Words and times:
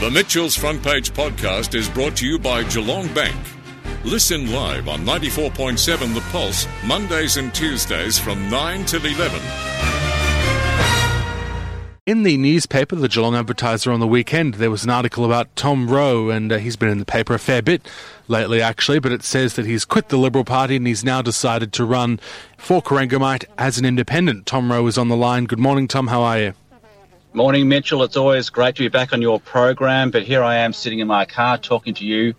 The 0.00 0.10
Mitchell's 0.10 0.56
Front 0.56 0.82
Page 0.82 1.12
podcast 1.12 1.74
is 1.74 1.86
brought 1.86 2.16
to 2.16 2.26
you 2.26 2.38
by 2.38 2.64
Geelong 2.64 3.12
Bank. 3.12 3.36
Listen 4.02 4.50
live 4.50 4.88
on 4.88 5.00
94.7 5.00 6.14
The 6.14 6.22
Pulse, 6.32 6.66
Mondays 6.86 7.36
and 7.36 7.54
Tuesdays 7.54 8.18
from 8.18 8.48
9 8.48 8.86
till 8.86 9.04
11. 9.04 9.38
In 12.06 12.22
the 12.22 12.38
newspaper, 12.38 12.96
the 12.96 13.10
Geelong 13.10 13.34
Advertiser 13.34 13.92
on 13.92 14.00
the 14.00 14.06
weekend, 14.06 14.54
there 14.54 14.70
was 14.70 14.84
an 14.84 14.90
article 14.90 15.26
about 15.26 15.54
Tom 15.54 15.86
Rowe, 15.86 16.30
and 16.30 16.50
uh, 16.50 16.56
he's 16.56 16.76
been 16.76 16.88
in 16.88 16.98
the 16.98 17.04
paper 17.04 17.34
a 17.34 17.38
fair 17.38 17.60
bit 17.60 17.86
lately, 18.26 18.62
actually, 18.62 19.00
but 19.00 19.12
it 19.12 19.22
says 19.22 19.52
that 19.56 19.66
he's 19.66 19.84
quit 19.84 20.08
the 20.08 20.16
Liberal 20.16 20.46
Party 20.46 20.76
and 20.76 20.86
he's 20.86 21.04
now 21.04 21.20
decided 21.20 21.74
to 21.74 21.84
run 21.84 22.18
for 22.56 22.80
Corangamite 22.80 23.44
as 23.58 23.76
an 23.76 23.84
independent. 23.84 24.46
Tom 24.46 24.72
Rowe 24.72 24.86
is 24.86 24.96
on 24.96 25.08
the 25.08 25.16
line. 25.16 25.44
Good 25.44 25.58
morning, 25.58 25.86
Tom. 25.86 26.06
How 26.06 26.22
are 26.22 26.38
you? 26.38 26.54
Morning, 27.32 27.68
Mitchell. 27.68 28.02
It's 28.02 28.16
always 28.16 28.50
great 28.50 28.74
to 28.74 28.82
be 28.82 28.88
back 28.88 29.12
on 29.12 29.22
your 29.22 29.38
program, 29.38 30.10
but 30.10 30.24
here 30.24 30.42
I 30.42 30.56
am 30.56 30.72
sitting 30.72 30.98
in 30.98 31.06
my 31.06 31.24
car 31.24 31.58
talking 31.58 31.94
to 31.94 32.04
you 32.04 32.34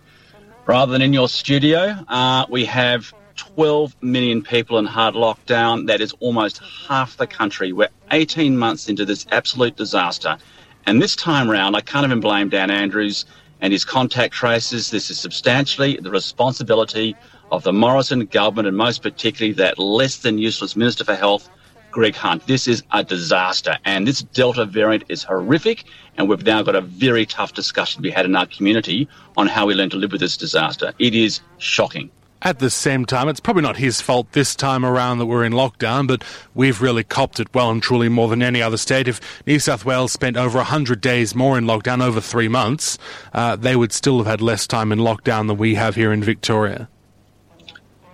rather 0.66 0.92
than 0.92 1.02
in 1.02 1.14
your 1.14 1.30
studio. 1.30 1.96
Uh, 2.10 2.46
we 2.50 2.66
have 2.66 3.14
12 3.38 3.96
million 4.02 4.44
people 4.44 4.78
in 4.80 4.86
hard 4.86 5.16
lockdown. 5.16 5.88
That 5.88 6.02
is 6.02 6.12
almost 6.20 6.62
half 6.90 7.16
the 7.16 7.26
country. 7.26 7.72
We're 7.72 7.88
18 8.12 8.58
months 8.58 8.90
into 8.90 9.06
this 9.06 9.26
absolute 9.32 9.78
disaster. 9.78 10.38
And 10.86 11.02
this 11.02 11.16
time 11.16 11.50
round, 11.50 11.78
I 11.78 11.82
can't 11.82 12.06
even 12.06 12.20
blame 12.20 12.50
Dan 12.50 12.70
Andrews 12.70 13.24
and 13.62 13.72
his 13.72 13.86
contact 13.86 14.34
traces. 14.34 14.92
This 14.92 15.10
is 15.10 15.18
substantially 15.18 16.00
the 16.02 16.12
responsibility 16.12 17.16
of 17.50 17.64
the 17.64 17.72
Morrison 17.72 18.26
government 18.26 18.68
and 18.68 18.76
most 18.76 19.02
particularly 19.04 19.54
that 19.54 19.80
less 19.80 20.18
than 20.18 20.38
useless 20.38 20.76
Minister 20.76 21.06
for 21.06 21.16
Health, 21.16 21.50
Greg 21.92 22.16
Hunt. 22.16 22.48
This 22.48 22.68
is 22.68 22.84
a 22.92 23.04
disaster, 23.04 23.78
and 23.86 24.08
this 24.08 24.22
Delta 24.22 24.66
variant 24.66 25.04
is 25.10 25.24
horrific. 25.24 25.84
And 26.18 26.28
we've 26.28 26.46
now 26.46 26.64
got 26.64 26.76
a 26.76 26.82
very 26.82 27.26
tough 27.26 27.54
discussion 27.54 27.98
to 28.00 28.02
be 28.02 28.10
had 28.10 28.26
in 28.26 28.36
our 28.36 28.46
community 28.46 29.08
on 29.38 29.48
how 29.48 29.66
we 29.66 29.74
learn 29.74 29.90
to 29.92 29.98
live 29.98 30.12
with 30.12 30.22
this 30.22 30.38
disaster. 30.38 30.94
It 31.00 31.14
is 31.14 31.42
shocking. 31.58 32.10
At 32.44 32.58
the 32.58 32.72
same 32.72 33.06
time, 33.06 33.30
it's 33.30 33.40
probably 33.40 33.62
not 33.62 33.78
his 33.78 34.02
fault 34.02 34.32
this 34.32 34.56
time 34.56 34.84
around 34.84 35.20
that 35.20 35.28
we're 35.28 35.44
in 35.44 35.54
lockdown, 35.54 36.08
but 36.08 36.24
we've 36.56 36.82
really 36.82 37.04
copped 37.04 37.40
it 37.40 37.54
well 37.54 37.70
and 37.70 37.84
truly 37.84 38.10
more 38.10 38.28
than 38.30 38.42
any 38.42 38.64
other 38.64 38.78
state. 38.78 39.08
If 39.08 39.22
New 39.46 39.60
South 39.60 39.86
Wales 39.86 40.12
spent 40.12 40.38
over 40.38 40.58
100 40.58 41.02
days 41.02 41.36
more 41.36 41.56
in 41.56 41.66
lockdown, 41.66 42.02
over 42.02 42.20
three 42.20 42.48
months, 42.48 42.98
uh, 43.34 43.58
they 43.58 43.76
would 43.76 43.92
still 43.92 44.18
have 44.18 44.28
had 44.28 44.42
less 44.42 44.66
time 44.66 44.92
in 44.92 44.98
lockdown 44.98 45.48
than 45.48 45.58
we 45.58 45.76
have 45.76 45.94
here 45.94 46.12
in 46.12 46.24
Victoria. 46.24 46.90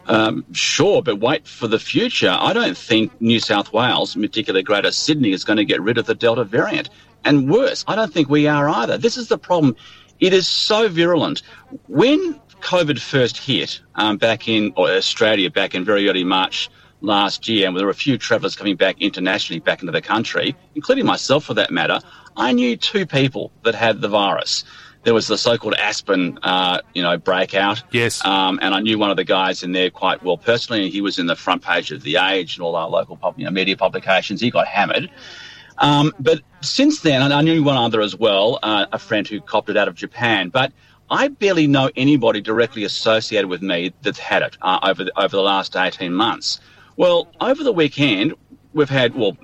Um, 0.08 0.46
sure, 0.54 1.02
but 1.02 1.20
wait 1.20 1.48
for 1.48 1.68
the 1.68 1.80
future. 1.80 2.36
I 2.40 2.54
don't 2.54 2.78
think 2.78 3.12
New 3.22 3.40
South 3.40 3.74
Wales, 3.74 4.16
in 4.16 4.22
particular 4.22 4.62
Greater 4.62 4.92
Sydney, 4.92 5.32
is 5.32 5.44
going 5.44 5.58
to 5.58 5.66
get 5.66 5.82
rid 5.82 5.98
of 5.98 6.06
the 6.06 6.16
Delta 6.16 6.46
variant. 6.46 6.90
And 7.26 7.50
worse, 7.50 7.84
I 7.88 7.96
don't 7.96 8.14
think 8.14 8.30
we 8.30 8.48
are 8.48 8.70
either. 8.70 8.98
This 8.98 9.18
is 9.18 9.28
the 9.28 9.38
problem. 9.38 9.76
It 10.20 10.34
is 10.34 10.48
so 10.48 10.88
virulent. 10.88 11.42
When 11.88 12.40
COVID 12.62 13.00
first 13.00 13.38
hit 13.38 13.82
um, 13.96 14.18
back 14.18 14.48
in 14.48 14.74
Australia 14.78 15.50
back 15.50 15.76
in 15.76 15.84
very 15.84 16.10
early 16.10 16.24
March 16.24 16.70
last 17.02 17.48
year, 17.48 17.68
and 17.68 17.78
there 17.78 17.86
were 17.86 17.92
a 17.92 17.96
few 17.96 18.18
travellers 18.18 18.56
coming 18.56 18.76
back 18.76 19.02
internationally 19.02 19.60
back 19.60 19.82
into 19.82 19.92
the 19.92 20.02
country, 20.02 20.56
including 20.76 21.06
myself 21.06 21.44
for 21.46 21.54
that 21.54 21.70
matter, 21.70 22.00
I 22.36 22.54
knew 22.54 22.78
two 22.78 23.06
people 23.06 23.52
that 23.64 23.76
had 23.76 24.02
the 24.02 24.08
virus 24.08 24.64
there 25.04 25.14
was 25.14 25.28
the 25.28 25.38
so-called 25.38 25.76
Aspen, 25.76 26.38
uh, 26.44 26.82
you 26.94 27.02
know, 27.02 27.18
breakout. 27.18 27.84
Yes. 27.92 28.24
Um, 28.26 28.60
and 28.62 28.74
I 28.74 28.80
knew 28.80 28.98
one 28.98 29.10
of 29.10 29.18
the 29.18 29.24
guys 29.24 29.64
in 29.64 29.72
there 29.72 29.90
quite 29.90 30.24
well 30.24 30.38
personally, 30.38 30.84
and 30.84 30.92
he 30.92 31.02
was 31.02 31.18
in 31.20 31.28
the 31.28 31.36
front 31.36 31.62
page 31.62 31.92
of 31.92 32.04
The 32.04 32.18
Age 32.18 32.56
and 32.56 32.64
all 32.64 32.76
our 32.76 32.90
local 32.90 33.18
you 33.38 33.46
know, 33.46 33.52
media 33.52 33.78
publications. 33.78 34.42
He 34.42 34.52
got 34.52 34.68
hammered. 34.68 35.10
Um, 35.80 36.14
but 36.20 36.42
since 36.62 37.02
then, 37.02 37.22
and 37.22 37.34
I 37.34 37.42
knew 37.42 37.64
one 37.64 37.78
other 37.78 38.02
as 38.02 38.16
well, 38.16 38.60
uh, 38.64 38.88
a 38.92 39.00
friend 39.00 39.28
who 39.28 39.40
copped 39.40 39.70
it 39.70 39.78
out 39.78 39.88
of 39.88 39.96
Japan. 39.96 40.50
But 40.50 40.74
I 41.10 41.28
barely 41.30 41.68
know 41.68 41.90
anybody 41.96 42.42
directly 42.42 42.84
associated 42.84 43.48
with 43.48 43.62
me 43.62 43.94
that's 44.02 44.20
had 44.20 44.42
it 44.42 44.58
uh, 44.62 44.80
over 44.84 45.04
the, 45.06 45.20
over 45.20 45.36
the 45.36 45.42
last 45.42 45.76
18 45.76 46.14
months. 46.14 46.60
Well, 46.96 47.32
over 47.40 47.64
the 47.64 47.72
weekend, 47.72 48.34
we've 48.74 48.90
had, 48.90 49.16
well, 49.16 49.38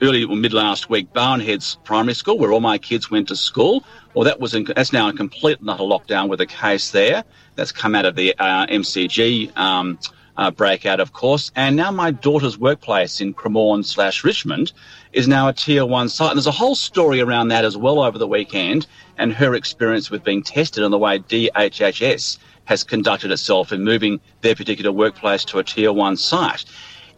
early 0.00 0.24
or 0.24 0.36
mid 0.36 0.52
last 0.52 0.88
week, 0.90 1.12
Barwon 1.12 1.40
Heads 1.44 1.78
Primary 1.84 2.14
School, 2.14 2.38
where 2.38 2.52
all 2.52 2.60
my 2.60 2.78
kids 2.78 3.10
went 3.10 3.28
to 3.28 3.36
school. 3.36 3.84
Well, 4.14 4.24
that 4.24 4.40
was 4.40 4.54
in, 4.54 4.64
that's 4.64 4.92
now 4.92 5.08
in 5.08 5.16
complete 5.16 5.62
not 5.62 5.80
a 5.80 5.82
lockdown 5.82 6.28
with 6.28 6.40
a 6.40 6.46
case 6.46 6.90
there. 6.90 7.24
That's 7.54 7.72
come 7.72 7.94
out 7.94 8.04
of 8.04 8.16
the 8.16 8.34
uh, 8.38 8.66
MCG 8.66 9.56
um, 9.56 9.98
uh, 10.36 10.50
breakout, 10.50 11.00
of 11.00 11.12
course. 11.12 11.50
And 11.56 11.76
now 11.76 11.90
my 11.90 12.10
daughter's 12.10 12.58
workplace 12.58 13.20
in 13.20 13.34
Cremorne 13.34 13.84
slash 13.84 14.24
Richmond 14.24 14.72
is 15.12 15.28
now 15.28 15.48
a 15.48 15.52
tier 15.52 15.86
one 15.86 16.08
site. 16.08 16.30
And 16.30 16.36
there's 16.36 16.46
a 16.46 16.52
whole 16.52 16.74
story 16.74 17.20
around 17.20 17.48
that 17.48 17.64
as 17.64 17.76
well 17.76 18.00
over 18.00 18.18
the 18.18 18.26
weekend 18.26 18.86
and 19.18 19.32
her 19.32 19.54
experience 19.54 20.10
with 20.10 20.24
being 20.24 20.42
tested 20.42 20.84
and 20.84 20.92
the 20.92 20.98
way 20.98 21.18
DHHS 21.18 22.38
has 22.66 22.84
conducted 22.84 23.30
itself 23.30 23.72
in 23.72 23.82
moving 23.84 24.20
their 24.42 24.54
particular 24.54 24.92
workplace 24.92 25.44
to 25.46 25.58
a 25.58 25.64
tier 25.64 25.92
one 25.92 26.16
site. 26.16 26.64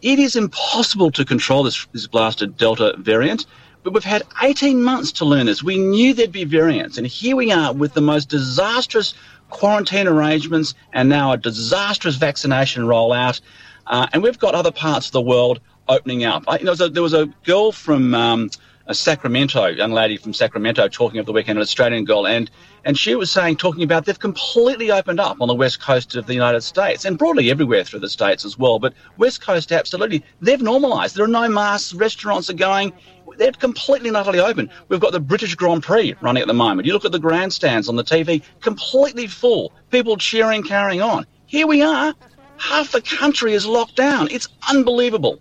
It 0.01 0.19
is 0.19 0.35
impossible 0.35 1.11
to 1.11 1.25
control 1.25 1.63
this, 1.63 1.85
this 1.91 2.07
blasted 2.07 2.57
Delta 2.57 2.95
variant, 2.99 3.45
but 3.83 3.93
we've 3.93 4.03
had 4.03 4.23
18 4.41 4.81
months 4.81 5.11
to 5.13 5.25
learn 5.25 5.45
this. 5.45 5.61
We 5.61 5.77
knew 5.77 6.13
there'd 6.13 6.31
be 6.31 6.45
variants, 6.45 6.97
and 6.97 7.05
here 7.05 7.35
we 7.35 7.51
are 7.51 7.73
with 7.73 7.93
the 7.93 8.01
most 8.01 8.29
disastrous 8.29 9.13
quarantine 9.49 10.07
arrangements 10.07 10.73
and 10.93 11.09
now 11.09 11.31
a 11.31 11.37
disastrous 11.37 12.15
vaccination 12.15 12.83
rollout. 12.83 13.41
Uh, 13.87 14.07
and 14.13 14.23
we've 14.23 14.39
got 14.39 14.55
other 14.55 14.71
parts 14.71 15.07
of 15.07 15.11
the 15.11 15.21
world 15.21 15.59
opening 15.87 16.23
up. 16.23 16.43
I, 16.47 16.59
you 16.59 16.65
know, 16.65 16.75
there 16.75 17.03
was 17.03 17.13
a 17.13 17.25
girl 17.43 17.71
from 17.71 18.13
um, 18.13 18.49
a 18.89 18.95
Sacramento, 18.95 19.67
young 19.67 19.91
lady 19.91 20.17
from 20.17 20.33
Sacramento, 20.33 20.87
talking 20.87 21.19
of 21.19 21.27
the 21.27 21.31
weekend, 21.31 21.59
an 21.59 21.61
Australian 21.61 22.05
girl, 22.05 22.25
and 22.25 22.49
and 22.85 22.97
she 22.97 23.13
was 23.13 23.29
saying, 23.29 23.57
talking 23.57 23.83
about 23.83 24.05
they've 24.05 24.19
completely 24.19 24.89
opened 24.89 25.19
up 25.19 25.39
on 25.39 25.47
the 25.47 25.53
west 25.53 25.79
coast 25.79 26.15
of 26.15 26.25
the 26.25 26.33
United 26.33 26.61
States 26.61 27.05
and 27.05 27.17
broadly 27.17 27.51
everywhere 27.51 27.83
through 27.83 27.99
the 27.99 28.09
states 28.09 28.45
as 28.45 28.57
well. 28.57 28.79
But 28.79 28.95
west 29.17 29.41
coast, 29.41 29.71
absolutely, 29.71 30.23
they've 30.41 30.61
normalised. 30.61 31.15
There 31.15 31.23
are 31.23 31.27
no 31.27 31.47
masks. 31.47 31.93
Restaurants 31.93 32.49
are 32.49 32.53
going. 32.53 32.91
They're 33.37 33.51
completely 33.51 34.07
and 34.07 34.17
utterly 34.17 34.39
open. 34.39 34.71
We've 34.87 34.99
got 34.99 35.11
the 35.11 35.19
British 35.19 35.53
Grand 35.53 35.83
Prix 35.83 36.15
running 36.19 36.41
at 36.41 36.47
the 36.47 36.53
moment. 36.55 36.87
You 36.87 36.93
look 36.93 37.05
at 37.05 37.11
the 37.11 37.19
grandstands 37.19 37.89
on 37.89 37.95
the 37.95 38.03
TV, 38.03 38.41
completely 38.59 39.27
full. 39.27 39.71
People 39.91 40.17
cheering, 40.17 40.63
carrying 40.63 41.01
on. 41.01 41.27
Here 41.45 41.67
we 41.67 41.83
are. 41.83 42.15
Half 42.57 42.91
the 42.91 43.01
country 43.01 43.53
is 43.53 43.67
locked 43.67 43.97
down. 43.97 44.29
It's 44.31 44.47
unbelievable. 44.67 45.39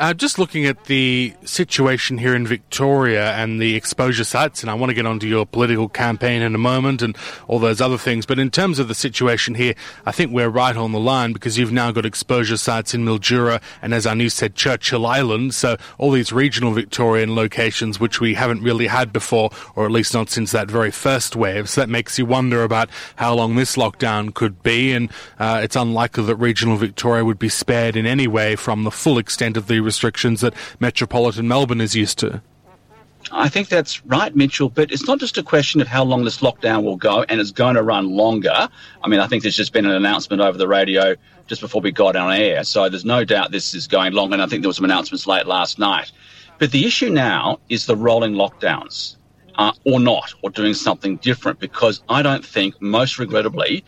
Uh, 0.00 0.14
just 0.14 0.38
looking 0.38 0.64
at 0.64 0.84
the 0.84 1.34
situation 1.44 2.16
here 2.16 2.34
in 2.34 2.46
Victoria 2.46 3.32
and 3.34 3.60
the 3.60 3.74
exposure 3.76 4.24
sites, 4.24 4.62
and 4.62 4.70
I 4.70 4.74
want 4.74 4.88
to 4.88 4.94
get 4.94 5.04
onto 5.04 5.26
your 5.26 5.44
political 5.44 5.90
campaign 5.90 6.40
in 6.40 6.54
a 6.54 6.58
moment 6.58 7.02
and 7.02 7.14
all 7.48 7.58
those 7.58 7.82
other 7.82 7.98
things. 7.98 8.24
But 8.24 8.38
in 8.38 8.50
terms 8.50 8.78
of 8.78 8.88
the 8.88 8.94
situation 8.94 9.54
here, 9.54 9.74
I 10.06 10.12
think 10.12 10.32
we're 10.32 10.48
right 10.48 10.74
on 10.74 10.92
the 10.92 10.98
line 10.98 11.34
because 11.34 11.58
you've 11.58 11.70
now 11.70 11.92
got 11.92 12.06
exposure 12.06 12.56
sites 12.56 12.94
in 12.94 13.04
Mildura 13.04 13.60
and, 13.82 13.92
as 13.92 14.06
our 14.06 14.14
news 14.14 14.32
said, 14.32 14.54
Churchill 14.54 15.04
Island. 15.04 15.52
So 15.52 15.76
all 15.98 16.12
these 16.12 16.32
regional 16.32 16.72
Victorian 16.72 17.34
locations, 17.34 18.00
which 18.00 18.22
we 18.22 18.32
haven't 18.32 18.62
really 18.62 18.86
had 18.86 19.12
before, 19.12 19.50
or 19.76 19.84
at 19.84 19.92
least 19.92 20.14
not 20.14 20.30
since 20.30 20.50
that 20.52 20.70
very 20.70 20.90
first 20.90 21.36
wave. 21.36 21.68
So 21.68 21.82
that 21.82 21.90
makes 21.90 22.18
you 22.18 22.24
wonder 22.24 22.64
about 22.64 22.88
how 23.16 23.34
long 23.34 23.56
this 23.56 23.76
lockdown 23.76 24.32
could 24.32 24.62
be. 24.62 24.94
And 24.94 25.10
uh, 25.38 25.60
it's 25.62 25.76
unlikely 25.76 26.24
that 26.24 26.36
regional 26.36 26.78
Victoria 26.78 27.22
would 27.22 27.38
be 27.38 27.50
spared 27.50 27.96
in 27.96 28.06
any 28.06 28.26
way 28.26 28.56
from 28.56 28.84
the 28.84 28.90
full 28.90 29.18
extent 29.18 29.58
of 29.58 29.66
the 29.66 29.89
restrictions 29.90 30.40
that 30.40 30.54
metropolitan 30.78 31.48
Melbourne 31.48 31.80
is 31.80 31.96
used 31.96 32.18
to. 32.18 32.40
I 33.32 33.48
think 33.48 33.68
that's 33.68 34.04
right, 34.06 34.34
Mitchell, 34.34 34.70
but 34.70 34.90
it's 34.90 35.06
not 35.06 35.18
just 35.18 35.36
a 35.36 35.42
question 35.42 35.80
of 35.80 35.88
how 35.88 36.04
long 36.04 36.24
this 36.24 36.38
lockdown 36.38 36.84
will 36.84 36.96
go, 36.96 37.24
and 37.28 37.40
it's 37.40 37.50
going 37.50 37.74
to 37.74 37.82
run 37.82 38.08
longer. 38.10 38.68
I 39.02 39.08
mean, 39.08 39.20
I 39.20 39.26
think 39.26 39.42
there's 39.42 39.56
just 39.56 39.72
been 39.72 39.84
an 39.84 39.92
announcement 39.92 40.40
over 40.40 40.56
the 40.56 40.68
radio 40.68 41.16
just 41.46 41.60
before 41.60 41.82
we 41.82 41.92
got 41.92 42.16
on 42.16 42.32
air, 42.32 42.64
so 42.64 42.88
there's 42.88 43.04
no 43.04 43.24
doubt 43.24 43.50
this 43.50 43.74
is 43.74 43.86
going 43.86 44.12
long, 44.12 44.32
and 44.32 44.40
I 44.40 44.46
think 44.46 44.62
there 44.62 44.68
were 44.68 44.74
some 44.80 44.84
announcements 44.84 45.26
late 45.26 45.46
last 45.46 45.78
night. 45.78 46.12
But 46.58 46.70
the 46.70 46.86
issue 46.86 47.10
now 47.10 47.58
is 47.68 47.86
the 47.86 47.96
rolling 47.96 48.34
lockdowns, 48.34 49.16
uh, 49.56 49.72
or 49.84 50.00
not, 50.00 50.32
or 50.42 50.50
doing 50.50 50.74
something 50.74 51.16
different, 51.16 51.58
because 51.58 52.02
I 52.08 52.22
don't 52.22 52.44
think, 52.44 52.80
most 52.80 53.18
regrettably, 53.18 53.84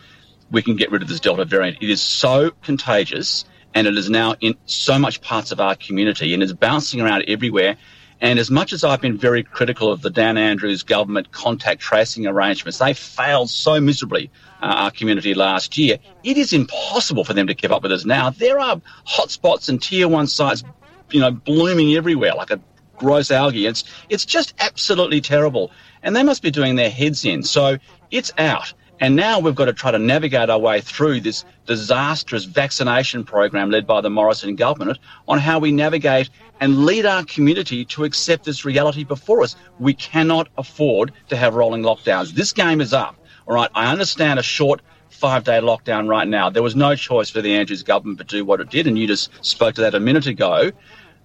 we 0.50 0.62
can 0.62 0.76
get 0.76 0.90
rid 0.90 1.02
of 1.02 1.08
this 1.08 1.20
Delta 1.20 1.46
variant. 1.46 1.78
It 1.80 1.90
is 1.90 2.02
so 2.02 2.50
contagious 2.62 3.46
and 3.74 3.86
it 3.86 3.96
is 3.96 4.10
now 4.10 4.34
in 4.40 4.54
so 4.66 4.98
much 4.98 5.20
parts 5.20 5.52
of 5.52 5.60
our 5.60 5.74
community 5.74 6.34
and 6.34 6.42
is 6.42 6.52
bouncing 6.52 7.00
around 7.00 7.24
everywhere. 7.28 7.76
And 8.20 8.38
as 8.38 8.50
much 8.52 8.72
as 8.72 8.84
I've 8.84 9.00
been 9.00 9.18
very 9.18 9.42
critical 9.42 9.90
of 9.90 10.02
the 10.02 10.10
Dan 10.10 10.36
Andrews 10.36 10.84
government 10.84 11.32
contact 11.32 11.80
tracing 11.80 12.26
arrangements, 12.26 12.78
they 12.78 12.94
failed 12.94 13.50
so 13.50 13.80
miserably 13.80 14.30
uh, 14.62 14.66
our 14.66 14.90
community 14.92 15.34
last 15.34 15.76
year. 15.76 15.98
It 16.22 16.36
is 16.36 16.52
impossible 16.52 17.24
for 17.24 17.34
them 17.34 17.48
to 17.48 17.54
keep 17.54 17.72
up 17.72 17.82
with 17.82 17.90
us 17.90 18.04
now. 18.04 18.30
There 18.30 18.60
are 18.60 18.80
hotspots 19.08 19.68
and 19.68 19.82
tier 19.82 20.06
one 20.06 20.28
sites, 20.28 20.62
you 21.10 21.18
know, 21.18 21.32
blooming 21.32 21.94
everywhere 21.94 22.34
like 22.36 22.52
a 22.52 22.60
gross 22.96 23.32
algae. 23.32 23.66
It's 23.66 23.82
it's 24.08 24.24
just 24.24 24.54
absolutely 24.60 25.20
terrible, 25.20 25.72
and 26.04 26.14
they 26.14 26.22
must 26.22 26.42
be 26.42 26.52
doing 26.52 26.76
their 26.76 26.90
heads 26.90 27.24
in. 27.24 27.42
So 27.42 27.78
it's 28.12 28.32
out. 28.38 28.72
And 29.02 29.16
now 29.16 29.40
we've 29.40 29.56
got 29.56 29.64
to 29.64 29.72
try 29.72 29.90
to 29.90 29.98
navigate 29.98 30.48
our 30.48 30.60
way 30.60 30.80
through 30.80 31.22
this 31.22 31.44
disastrous 31.66 32.44
vaccination 32.44 33.24
program 33.24 33.68
led 33.68 33.84
by 33.84 34.00
the 34.00 34.08
Morrison 34.08 34.54
government 34.54 35.00
on 35.26 35.40
how 35.40 35.58
we 35.58 35.72
navigate 35.72 36.30
and 36.60 36.86
lead 36.86 37.04
our 37.04 37.24
community 37.24 37.84
to 37.86 38.04
accept 38.04 38.44
this 38.44 38.64
reality 38.64 39.02
before 39.02 39.42
us. 39.42 39.56
We 39.80 39.92
cannot 39.92 40.50
afford 40.56 41.10
to 41.30 41.36
have 41.36 41.56
rolling 41.56 41.82
lockdowns. 41.82 42.30
This 42.30 42.52
game 42.52 42.80
is 42.80 42.92
up. 42.92 43.16
All 43.48 43.56
right, 43.56 43.70
I 43.74 43.90
understand 43.90 44.38
a 44.38 44.42
short 44.44 44.82
five 45.08 45.42
day 45.42 45.58
lockdown 45.58 46.08
right 46.08 46.28
now. 46.28 46.48
There 46.48 46.62
was 46.62 46.76
no 46.76 46.94
choice 46.94 47.28
for 47.28 47.42
the 47.42 47.56
Andrews 47.56 47.82
government 47.82 48.20
to 48.20 48.24
do 48.24 48.44
what 48.44 48.60
it 48.60 48.70
did, 48.70 48.86
and 48.86 48.96
you 48.96 49.08
just 49.08 49.30
spoke 49.44 49.74
to 49.74 49.80
that 49.80 49.96
a 49.96 50.00
minute 50.00 50.28
ago. 50.28 50.70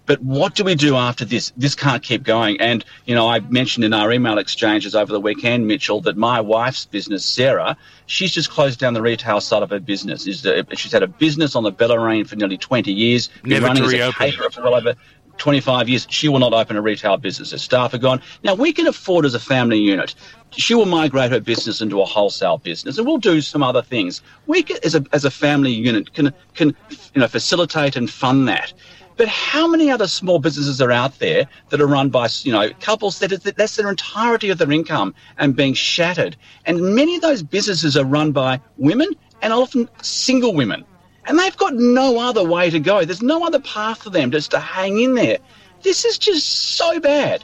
But 0.07 0.23
what 0.23 0.55
do 0.55 0.63
we 0.63 0.73
do 0.73 0.95
after 0.95 1.25
this? 1.25 1.51
This 1.57 1.75
can't 1.75 2.01
keep 2.01 2.23
going. 2.23 2.59
And, 2.59 2.83
you 3.05 3.13
know, 3.13 3.27
I 3.27 3.41
mentioned 3.41 3.83
in 3.83 3.93
our 3.93 4.11
email 4.11 4.37
exchanges 4.37 4.95
over 4.95 5.11
the 5.11 5.19
weekend, 5.19 5.67
Mitchell, 5.67 6.01
that 6.01 6.17
my 6.17 6.39
wife's 6.41 6.85
business, 6.85 7.25
Sarah, 7.25 7.77
she's 8.05 8.31
just 8.31 8.49
closed 8.49 8.79
down 8.79 8.93
the 8.93 9.01
retail 9.01 9.41
side 9.41 9.61
of 9.61 9.69
her 9.69 9.79
business. 9.79 10.23
She's 10.23 10.91
had 10.91 11.03
a 11.03 11.07
business 11.07 11.55
on 11.55 11.63
the 11.63 11.73
Bellarine 11.73 12.25
for 12.25 12.37
nearly 12.37 12.57
20 12.57 12.91
years. 12.91 13.29
Never 13.43 13.67
running. 13.67 13.83
As 13.83 13.93
a 13.93 14.13
caterer 14.13 14.49
for 14.49 14.63
well 14.63 14.75
over 14.75 14.95
25 15.37 15.89
years, 15.89 16.07
she 16.09 16.29
will 16.29 16.39
not 16.39 16.53
open 16.53 16.77
a 16.77 16.81
retail 16.81 17.17
business. 17.17 17.51
Her 17.51 17.57
staff 17.57 17.93
are 17.93 17.97
gone. 17.97 18.21
Now, 18.43 18.55
we 18.55 18.71
can 18.71 18.87
afford 18.87 19.25
as 19.25 19.35
a 19.35 19.39
family 19.39 19.77
unit. 19.77 20.15
She 20.51 20.73
will 20.73 20.85
migrate 20.85 21.31
her 21.31 21.41
business 21.41 21.81
into 21.81 22.01
a 22.01 22.05
wholesale 22.05 22.57
business, 22.57 22.97
and 22.97 23.05
we'll 23.05 23.17
do 23.17 23.41
some 23.41 23.61
other 23.61 23.81
things. 23.81 24.21
We, 24.47 24.63
can, 24.63 24.77
as 24.85 24.95
a 24.95 25.03
as 25.11 25.25
a 25.25 25.31
family 25.31 25.71
unit, 25.71 26.13
can 26.13 26.33
can 26.53 26.75
you 27.13 27.21
know 27.21 27.27
facilitate 27.27 27.97
and 27.97 28.09
fund 28.09 28.47
that. 28.47 28.71
But 29.17 29.27
how 29.27 29.67
many 29.67 29.89
other 29.89 30.07
small 30.07 30.37
businesses 30.37 30.79
are 30.79 30.91
out 30.91 31.17
there 31.19 31.47
that 31.69 31.81
are 31.81 31.87
run 31.87 32.09
by, 32.09 32.29
you 32.43 32.51
know, 32.51 32.69
couples 32.79 33.19
that 33.19 33.31
that's 33.57 33.75
their 33.75 33.89
entirety 33.89 34.49
of 34.51 34.59
their 34.59 34.71
income 34.71 35.15
and 35.37 35.55
being 35.55 35.73
shattered? 35.73 36.37
And 36.65 36.95
many 36.95 37.15
of 37.15 37.21
those 37.21 37.41
businesses 37.41 37.97
are 37.97 38.05
run 38.05 38.31
by 38.31 38.61
women 38.77 39.09
and 39.41 39.51
often 39.53 39.89
single 40.01 40.53
women. 40.53 40.85
And 41.25 41.37
they've 41.37 41.57
got 41.57 41.73
no 41.73 42.19
other 42.19 42.43
way 42.43 42.69
to 42.69 42.79
go. 42.79 43.03
There's 43.03 43.21
no 43.21 43.45
other 43.45 43.59
path 43.59 44.03
for 44.03 44.11
them 44.11 44.31
just 44.31 44.51
to 44.51 44.59
hang 44.59 44.99
in 45.01 45.15
there. 45.15 45.39
This 45.81 46.05
is 46.05 46.17
just 46.17 46.75
so 46.77 46.99
bad. 46.99 47.43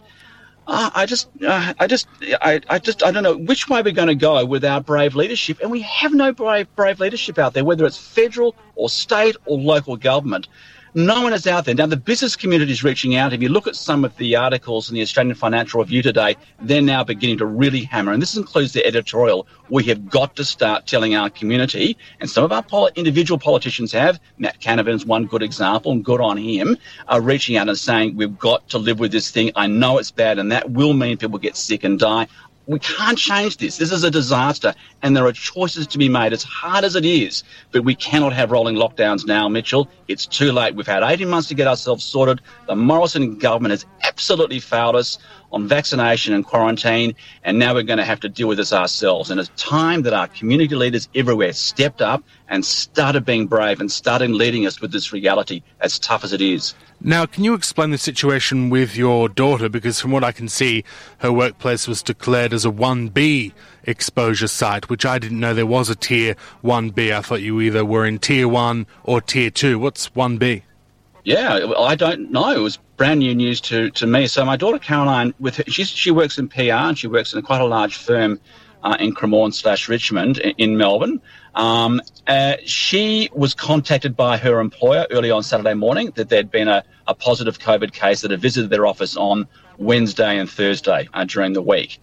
Uh, 0.66 0.90
I 0.96 1.06
just, 1.06 1.28
uh, 1.46 1.74
I 1.78 1.88
just, 1.88 2.08
I, 2.42 2.62
I 2.70 2.80
just, 2.80 3.04
I 3.04 3.12
don't 3.12 3.24
know 3.24 3.36
which 3.36 3.68
way 3.68 3.82
we're 3.82 3.92
going 3.92 4.08
to 4.08 4.16
go 4.16 4.46
with 4.46 4.64
our 4.64 4.80
brave 4.80 5.14
leadership, 5.14 5.60
and 5.62 5.70
we 5.70 5.82
have 5.82 6.14
no 6.14 6.32
brave, 6.32 6.74
brave 6.78 7.02
leadership 7.02 7.38
out 7.38 7.54
there, 7.54 7.66
whether 7.66 7.86
it's 7.86 7.98
federal 7.98 8.56
or 8.76 8.90
state 8.90 9.36
or 9.46 9.58
local 9.58 9.98
government. 9.98 10.48
No 10.96 11.24
one 11.24 11.34
is 11.34 11.48
out 11.48 11.66
there. 11.66 11.74
Now, 11.74 11.88
the 11.88 11.98
business 11.98 12.36
community 12.36 12.72
is 12.72 12.84
reaching 12.84 13.16
out. 13.16 13.34
If 13.34 13.42
you 13.42 13.50
look 13.50 13.66
at 13.66 13.76
some 13.76 14.06
of 14.06 14.16
the 14.18 14.36
articles 14.36 14.92
in 14.92 14.96
the 14.96 15.02
Australian 15.02 15.34
Financial 15.34 15.80
Review 15.80 16.04
today, 16.04 16.36
they're 16.62 16.84
now 16.84 17.04
beginning 17.04 17.40
to 17.40 17.48
really 17.48 17.84
hammer. 17.86 18.12
And 18.12 18.22
this 18.22 18.38
includes 18.38 18.74
the 18.74 18.86
editorial. 18.86 19.48
We 19.70 19.86
have 19.86 20.08
got 20.08 20.36
to 20.36 20.46
start 20.46 20.86
telling 20.86 21.16
our 21.16 21.32
community, 21.32 21.98
and 22.20 22.30
some 22.30 22.44
of 22.44 22.52
our 22.52 22.62
poli- 22.62 22.92
individual 22.96 23.40
politicians 23.40 23.92
have. 23.94 24.20
Matt 24.38 24.60
Canavan's 24.60 25.04
one 25.04 25.26
good 25.26 25.42
example, 25.42 25.92
and 25.94 26.06
good 26.06 26.22
on 26.22 26.38
him, 26.38 26.78
are 27.08 27.22
reaching 27.22 27.58
out 27.58 27.70
and 27.70 27.78
saying, 27.78 28.16
We've 28.16 28.38
got 28.38 28.70
to 28.70 28.78
live 28.78 29.00
with 29.00 29.12
this 29.12 29.32
thing. 29.32 29.52
I 29.56 29.66
know 29.66 29.98
it's 29.98 30.12
bad, 30.12 30.38
and 30.38 30.52
that 30.52 30.70
will 30.70 30.94
mean 30.94 31.18
people 31.18 31.40
get 31.40 31.58
sick 31.58 31.84
and 31.84 31.98
die 31.98 32.28
we 32.66 32.80
can't 32.80 33.18
change 33.18 33.58
this. 33.58 33.78
This 33.78 33.92
is 33.92 34.04
a 34.04 34.12
disaster, 34.12 34.74
and 35.02 35.16
there 35.16 35.26
are 35.26 35.34
choices 35.34 35.86
to 35.88 35.98
be 35.98 36.08
made, 36.08 36.32
as 36.34 36.44
hard 36.44 36.86
as 36.86 36.96
it 36.96 37.06
is. 37.06 37.44
But 37.72 37.84
we 37.84 37.96
cannot 37.96 38.34
have 38.34 38.52
rolling 38.52 38.76
lockdowns 38.76 39.26
now, 39.26 39.50
Mitchell. 39.50 39.90
It's 40.08 40.26
too 40.26 40.52
late. 40.52 40.76
We've 40.76 40.88
had 40.88 41.04
18 41.04 41.28
months 41.28 41.50
to 41.50 41.56
get 41.56 41.68
ourselves 41.68 42.04
sorted. 42.06 42.42
The 42.68 42.76
Morrison 42.76 43.38
government 43.38 43.72
has 43.72 43.86
absolutely 44.04 44.60
failed 44.60 44.96
us 44.96 45.18
on 45.54 45.68
vaccination 45.68 46.34
and 46.34 46.46
quarantine, 46.46 47.16
and 47.44 47.60
now 47.60 47.74
we're 47.74 47.84
going 47.84 48.00
to 48.00 48.06
have 48.06 48.20
to 48.22 48.30
deal 48.30 48.48
with 48.48 48.58
this 48.58 48.74
ourselves. 48.74 49.30
And 49.30 49.40
it's 49.40 49.52
time 49.56 50.02
that 50.02 50.14
our 50.14 50.28
community 50.28 50.76
leaders 50.76 51.08
everywhere 51.16 51.54
stepped 51.54 52.02
up 52.02 52.24
and 52.50 52.66
started 52.66 53.24
being 53.24 53.46
brave 53.46 53.80
and 53.80 53.92
started 53.92 54.32
leading 54.32 54.66
us 54.66 54.82
with 54.82 54.92
this 54.92 55.14
reality, 55.14 55.62
as 55.80 56.00
tough 56.00 56.24
as 56.24 56.34
it 56.34 56.42
is. 56.42 56.74
Now, 57.00 57.26
can 57.26 57.44
you 57.44 57.54
explain 57.54 57.92
the 57.92 57.98
situation 57.98 58.70
with 58.70 58.96
your 58.96 59.30
daughter? 59.30 59.70
Because 59.70 60.00
from 60.00 60.12
what 60.12 60.24
I 60.24 60.32
can 60.32 60.48
see, 60.48 60.84
her 61.20 61.32
workplace 61.32 61.88
was 61.88 62.02
declared 62.02 62.54
as 62.54 62.66
a 62.66 62.72
1B 62.72 63.52
exposure 63.84 64.48
site, 64.48 64.90
which 64.90 65.06
I 65.06 65.20
didn't 65.20 65.40
know 65.40 65.54
there 65.54 65.66
was 65.66 65.90
a 65.90 65.96
tier 65.96 66.36
1B. 66.64 67.14
I 67.14 67.22
thought 67.22 67.42
you 67.42 67.60
either 67.62 67.86
were 67.86 68.06
in 68.06 68.20
tier 68.20 68.48
1 68.48 68.88
or 69.04 69.22
tier 69.22 69.50
2. 69.50 69.78
What's 69.78 70.10
1B? 70.10 70.64
Yeah, 71.26 71.74
I 71.78 71.96
don't 71.96 72.32
know. 72.32 72.52
It 72.52 72.60
was 72.60 72.80
brand 73.04 73.20
new 73.20 73.36
news 73.36 73.60
to, 73.60 73.92
to 73.92 74.08
me. 74.08 74.28
So 74.28 74.46
my 74.46 74.56
daughter 74.56 74.80
Caroline, 74.80 75.34
with 75.38 75.58
her, 75.58 75.66
she, 75.68 75.84
she 75.84 76.10
works 76.10 76.38
in 76.38 76.48
PR 76.48 76.88
and 76.88 76.98
she 76.98 77.08
works 77.08 77.34
in 77.34 77.42
quite 77.42 77.60
a 77.60 77.66
large 77.66 77.98
firm 77.98 78.40
uh, 78.82 78.96
in 78.98 79.14
Cremorne 79.14 79.54
slash 79.54 79.90
Richmond 79.90 80.38
in 80.38 80.78
Melbourne. 80.78 81.20
Um, 81.54 82.02
uh, 82.28 82.54
she 82.64 83.30
was 83.34 83.54
contacted 83.54 84.16
by 84.16 84.38
her 84.38 84.62
employer 84.62 85.06
early 85.12 85.32
on 85.32 85.44
Saturday 85.44 85.74
morning 85.74 86.14
that 86.16 86.30
there'd 86.30 86.50
been 86.50 86.70
a, 86.70 86.82
a 87.06 87.14
positive 87.14 87.60
COVID 87.60 87.92
case 87.92 88.22
that 88.22 88.32
had 88.32 88.40
visited 88.40 88.70
their 88.70 88.86
office 88.86 89.18
on 89.18 89.50
Wednesday 89.78 90.38
and 90.38 90.50
Thursday 90.50 91.10
uh, 91.14 91.26
during 91.26 91.52
the 91.52 91.62
week. 91.62 92.00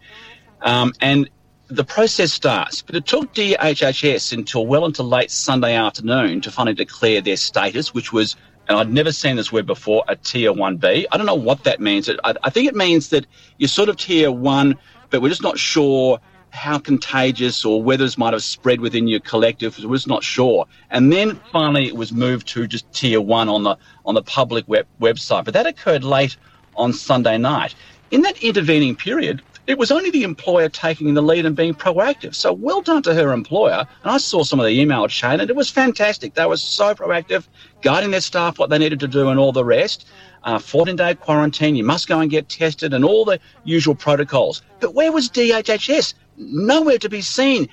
Um, 0.60 0.92
and 1.00 1.30
the 1.68 1.84
process 1.84 2.30
starts, 2.30 2.82
but 2.82 2.94
it 2.94 3.06
took 3.06 3.32
DHHS 3.32 4.34
until 4.34 4.66
well 4.66 4.84
into 4.84 5.02
late 5.02 5.30
Sunday 5.30 5.76
afternoon 5.76 6.42
to 6.42 6.50
finally 6.50 6.74
declare 6.74 7.22
their 7.22 7.38
status, 7.38 7.94
which 7.94 8.12
was, 8.12 8.36
and 8.70 8.78
I'd 8.78 8.92
never 8.92 9.10
seen 9.10 9.34
this 9.34 9.50
word 9.50 9.66
before, 9.66 10.04
a 10.06 10.14
tier 10.14 10.52
1B. 10.52 11.04
I 11.10 11.16
don't 11.16 11.26
know 11.26 11.34
what 11.34 11.64
that 11.64 11.80
means. 11.80 12.08
I, 12.08 12.34
I 12.44 12.50
think 12.50 12.68
it 12.68 12.76
means 12.76 13.08
that 13.08 13.26
you're 13.58 13.66
sort 13.66 13.88
of 13.88 13.96
tier 13.96 14.30
1, 14.30 14.78
but 15.10 15.20
we're 15.20 15.28
just 15.28 15.42
not 15.42 15.58
sure 15.58 16.20
how 16.50 16.78
contagious 16.78 17.64
or 17.64 17.82
whether 17.82 18.04
it 18.04 18.16
might 18.16 18.32
have 18.32 18.44
spread 18.44 18.80
within 18.80 19.08
your 19.08 19.18
collective 19.20 19.76
We're 19.82 19.96
just 19.96 20.06
not 20.06 20.22
sure. 20.22 20.66
And 20.90 21.12
then 21.12 21.40
finally 21.50 21.88
it 21.88 21.96
was 21.96 22.12
moved 22.12 22.46
to 22.48 22.68
just 22.68 22.90
tier 22.92 23.20
one 23.20 23.48
on 23.48 23.64
the 23.64 23.76
on 24.06 24.14
the 24.14 24.22
public 24.22 24.68
web, 24.68 24.86
website. 25.00 25.44
But 25.44 25.54
that 25.54 25.66
occurred 25.66 26.04
late 26.04 26.36
on 26.76 26.92
Sunday 26.92 27.38
night. 27.38 27.74
In 28.12 28.22
that 28.22 28.40
intervening 28.40 28.94
period, 28.94 29.42
it 29.70 29.78
was 29.78 29.90
only 29.90 30.10
the 30.10 30.22
employer 30.22 30.68
taking 30.68 31.14
the 31.14 31.22
lead 31.22 31.46
and 31.46 31.56
being 31.56 31.74
proactive. 31.74 32.34
So 32.34 32.52
well 32.52 32.82
done 32.82 33.02
to 33.02 33.14
her 33.14 33.32
employer. 33.32 33.86
And 34.02 34.12
I 34.12 34.18
saw 34.18 34.42
some 34.42 34.60
of 34.60 34.66
the 34.66 34.80
email 34.80 35.06
chain 35.08 35.40
and 35.40 35.48
it 35.48 35.56
was 35.56 35.70
fantastic. 35.70 36.34
They 36.34 36.46
were 36.46 36.56
so 36.56 36.94
proactive, 36.94 37.46
guiding 37.82 38.10
their 38.10 38.20
staff 38.20 38.58
what 38.58 38.70
they 38.70 38.78
needed 38.78 39.00
to 39.00 39.08
do 39.08 39.28
and 39.28 39.38
all 39.38 39.52
the 39.52 39.64
rest. 39.64 40.06
Uh, 40.42 40.58
14 40.58 40.96
day 40.96 41.14
quarantine, 41.14 41.76
you 41.76 41.84
must 41.84 42.08
go 42.08 42.18
and 42.18 42.30
get 42.30 42.48
tested 42.48 42.94
and 42.94 43.04
all 43.04 43.24
the 43.24 43.38
usual 43.64 43.94
protocols. 43.94 44.62
But 44.80 44.94
where 44.94 45.12
was 45.12 45.28
DHHS? 45.28 46.14
nowhere 46.40 46.98
to 46.98 47.08
be 47.08 47.20
seen. 47.20 47.68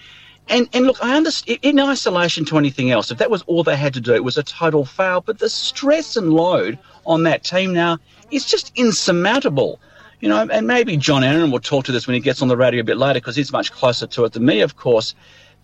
And, 0.50 0.70
and 0.74 0.86
look, 0.86 1.04
I 1.04 1.16
understand 1.16 1.60
in 1.62 1.80
isolation 1.80 2.46
to 2.46 2.58
anything 2.58 2.92
else, 2.92 3.12
if 3.12 3.18
that 3.18 3.30
was 3.30 3.42
all 3.44 3.64
they 3.64 3.76
had 3.76 3.94
to 3.96 4.02
do, 4.02 4.14
it 4.14 4.24
was 4.24 4.38
a 4.38 4.44
total 4.44 4.86
fail. 4.86 5.22
But 5.22 5.40
the 5.40 5.50
stress 5.50 6.16
and 6.16 6.34
load 6.34 6.80
on 7.06 7.24
that 7.24 7.44
team 7.44 7.74
now 7.74 7.98
is 8.32 8.46
just 8.46 8.72
insurmountable. 8.76 9.80
You 10.20 10.30
know, 10.30 10.48
and 10.52 10.66
maybe 10.66 10.98
John 10.98 11.24
Aaron 11.24 11.52
will 11.52 11.60
talk 11.60 11.86
to 11.86 11.92
this 11.92 12.08
when 12.08 12.16
he 12.16 12.20
gets 12.20 12.42
on 12.42 12.48
the 12.48 12.58
radio 12.58 12.82
a 12.82 12.84
bit 12.84 12.98
later 12.98 13.20
because 13.20 13.36
he's 13.36 13.52
much 13.52 13.72
closer 13.72 14.08
to 14.08 14.26
it 14.26 14.34
than 14.34 14.46
me, 14.46 14.62
of 14.62 14.76
course. 14.76 15.14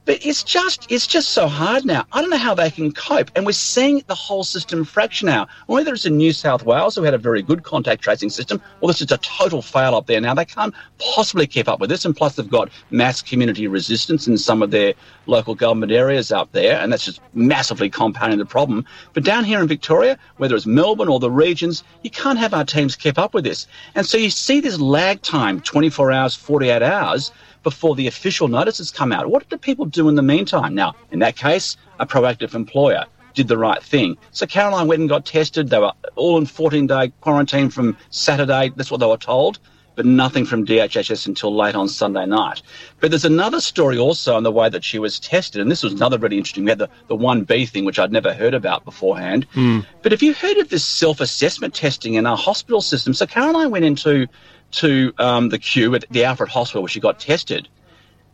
But 0.05 0.25
it's 0.25 0.43
just 0.43 0.91
it's 0.91 1.07
just 1.07 1.29
so 1.29 1.47
hard 1.47 1.85
now. 1.85 2.05
I 2.11 2.19
don't 2.19 2.29
know 2.29 2.37
how 2.37 2.53
they 2.53 2.69
can 2.69 2.91
cope, 2.91 3.31
and 3.35 3.45
we're 3.45 3.53
seeing 3.53 4.03
the 4.07 4.15
whole 4.15 4.43
system 4.43 4.83
fracture 4.83 5.25
now. 5.25 5.47
Whether 5.67 5.93
it's 5.93 6.05
in 6.05 6.17
New 6.17 6.33
South 6.33 6.65
Wales, 6.65 6.95
who 6.95 7.03
had 7.03 7.13
a 7.13 7.17
very 7.17 7.41
good 7.41 7.63
contact 7.63 8.01
tracing 8.01 8.29
system, 8.29 8.61
or 8.81 8.89
this 8.89 9.01
is 9.01 9.11
a 9.11 9.17
total 9.19 9.61
fail 9.61 9.95
up 9.95 10.07
there 10.07 10.19
now. 10.19 10.33
They 10.33 10.45
can't 10.45 10.73
possibly 10.99 11.47
keep 11.47 11.69
up 11.69 11.79
with 11.79 11.89
this, 11.89 12.03
and 12.03 12.15
plus 12.15 12.35
they've 12.35 12.49
got 12.49 12.69
mass 12.91 13.21
community 13.21 13.67
resistance 13.67 14.27
in 14.27 14.37
some 14.37 14.61
of 14.61 14.71
their 14.71 14.93
local 15.25 15.55
government 15.55 15.91
areas 15.91 16.33
up 16.33 16.51
there, 16.51 16.79
and 16.79 16.91
that's 16.91 17.05
just 17.05 17.21
massively 17.33 17.89
compounding 17.89 18.39
the 18.39 18.45
problem. 18.45 18.85
But 19.13 19.23
down 19.23 19.45
here 19.45 19.61
in 19.61 19.67
Victoria, 19.67 20.17
whether 20.35 20.55
it's 20.55 20.65
Melbourne 20.65 21.07
or 21.07 21.19
the 21.19 21.31
regions, 21.31 21.83
you 22.01 22.09
can't 22.09 22.39
have 22.39 22.53
our 22.53 22.65
teams 22.65 22.97
keep 22.97 23.17
up 23.17 23.33
with 23.33 23.45
this, 23.45 23.67
and 23.95 24.05
so 24.05 24.17
you 24.17 24.29
see 24.29 24.59
this 24.59 24.79
lag 24.81 25.21
time, 25.21 25.61
24 25.61 26.11
hours, 26.11 26.35
48 26.35 26.81
hours 26.81 27.31
before 27.63 27.95
the 27.95 28.07
official 28.07 28.47
notices 28.47 28.91
come 28.91 29.11
out. 29.11 29.29
What 29.29 29.47
did 29.49 29.61
people 29.61 29.85
do 29.85 30.09
in 30.09 30.15
the 30.15 30.21
meantime? 30.21 30.75
Now, 30.75 30.95
in 31.11 31.19
that 31.19 31.35
case, 31.35 31.77
a 31.99 32.05
proactive 32.05 32.53
employer 32.53 33.05
did 33.33 33.47
the 33.47 33.57
right 33.57 33.81
thing. 33.81 34.17
So 34.31 34.45
Caroline 34.45 34.87
went 34.87 34.99
and 34.99 35.09
got 35.09 35.25
tested. 35.25 35.69
They 35.69 35.79
were 35.79 35.93
all 36.15 36.37
in 36.37 36.45
14 36.45 36.87
day 36.87 37.11
quarantine 37.21 37.69
from 37.69 37.97
Saturday. 38.09 38.71
That's 38.75 38.91
what 38.91 38.99
they 38.99 39.07
were 39.07 39.17
told. 39.17 39.59
But 39.95 40.07
nothing 40.07 40.43
from 40.43 40.65
DHHS 40.65 41.27
until 41.27 41.55
late 41.55 41.75
on 41.75 41.87
Sunday 41.87 42.25
night. 42.25 42.63
But 42.99 43.11
there's 43.11 43.25
another 43.25 43.61
story 43.61 43.95
also 43.95 44.35
on 44.35 44.41
the 44.41 44.51
way 44.51 44.67
that 44.67 44.83
she 44.83 44.97
was 44.97 45.19
tested, 45.19 45.61
and 45.61 45.69
this 45.69 45.83
was 45.83 45.93
another 45.93 46.17
really 46.17 46.39
interesting. 46.39 46.63
We 46.63 46.71
had 46.71 46.79
the, 46.79 46.89
the 47.09 47.15
1B 47.15 47.69
thing, 47.69 47.85
which 47.85 47.99
I'd 47.99 48.11
never 48.11 48.33
heard 48.33 48.55
about 48.55 48.85
beforehand. 48.85 49.45
Mm. 49.53 49.85
But 50.01 50.11
have 50.11 50.23
you 50.23 50.33
heard 50.33 50.57
of 50.57 50.69
this 50.69 50.83
self 50.83 51.19
assessment 51.19 51.75
testing 51.75 52.15
in 52.15 52.25
our 52.25 52.35
hospital 52.35 52.81
system? 52.81 53.13
So 53.13 53.27
Caroline 53.27 53.69
went 53.69 53.85
into 53.85 54.25
to 54.73 55.13
um, 55.17 55.49
the 55.49 55.59
queue 55.59 55.95
at 55.95 56.05
the 56.09 56.23
Alfred 56.23 56.49
Hospital 56.49 56.81
where 56.81 56.89
she 56.89 56.99
got 56.99 57.19
tested. 57.19 57.67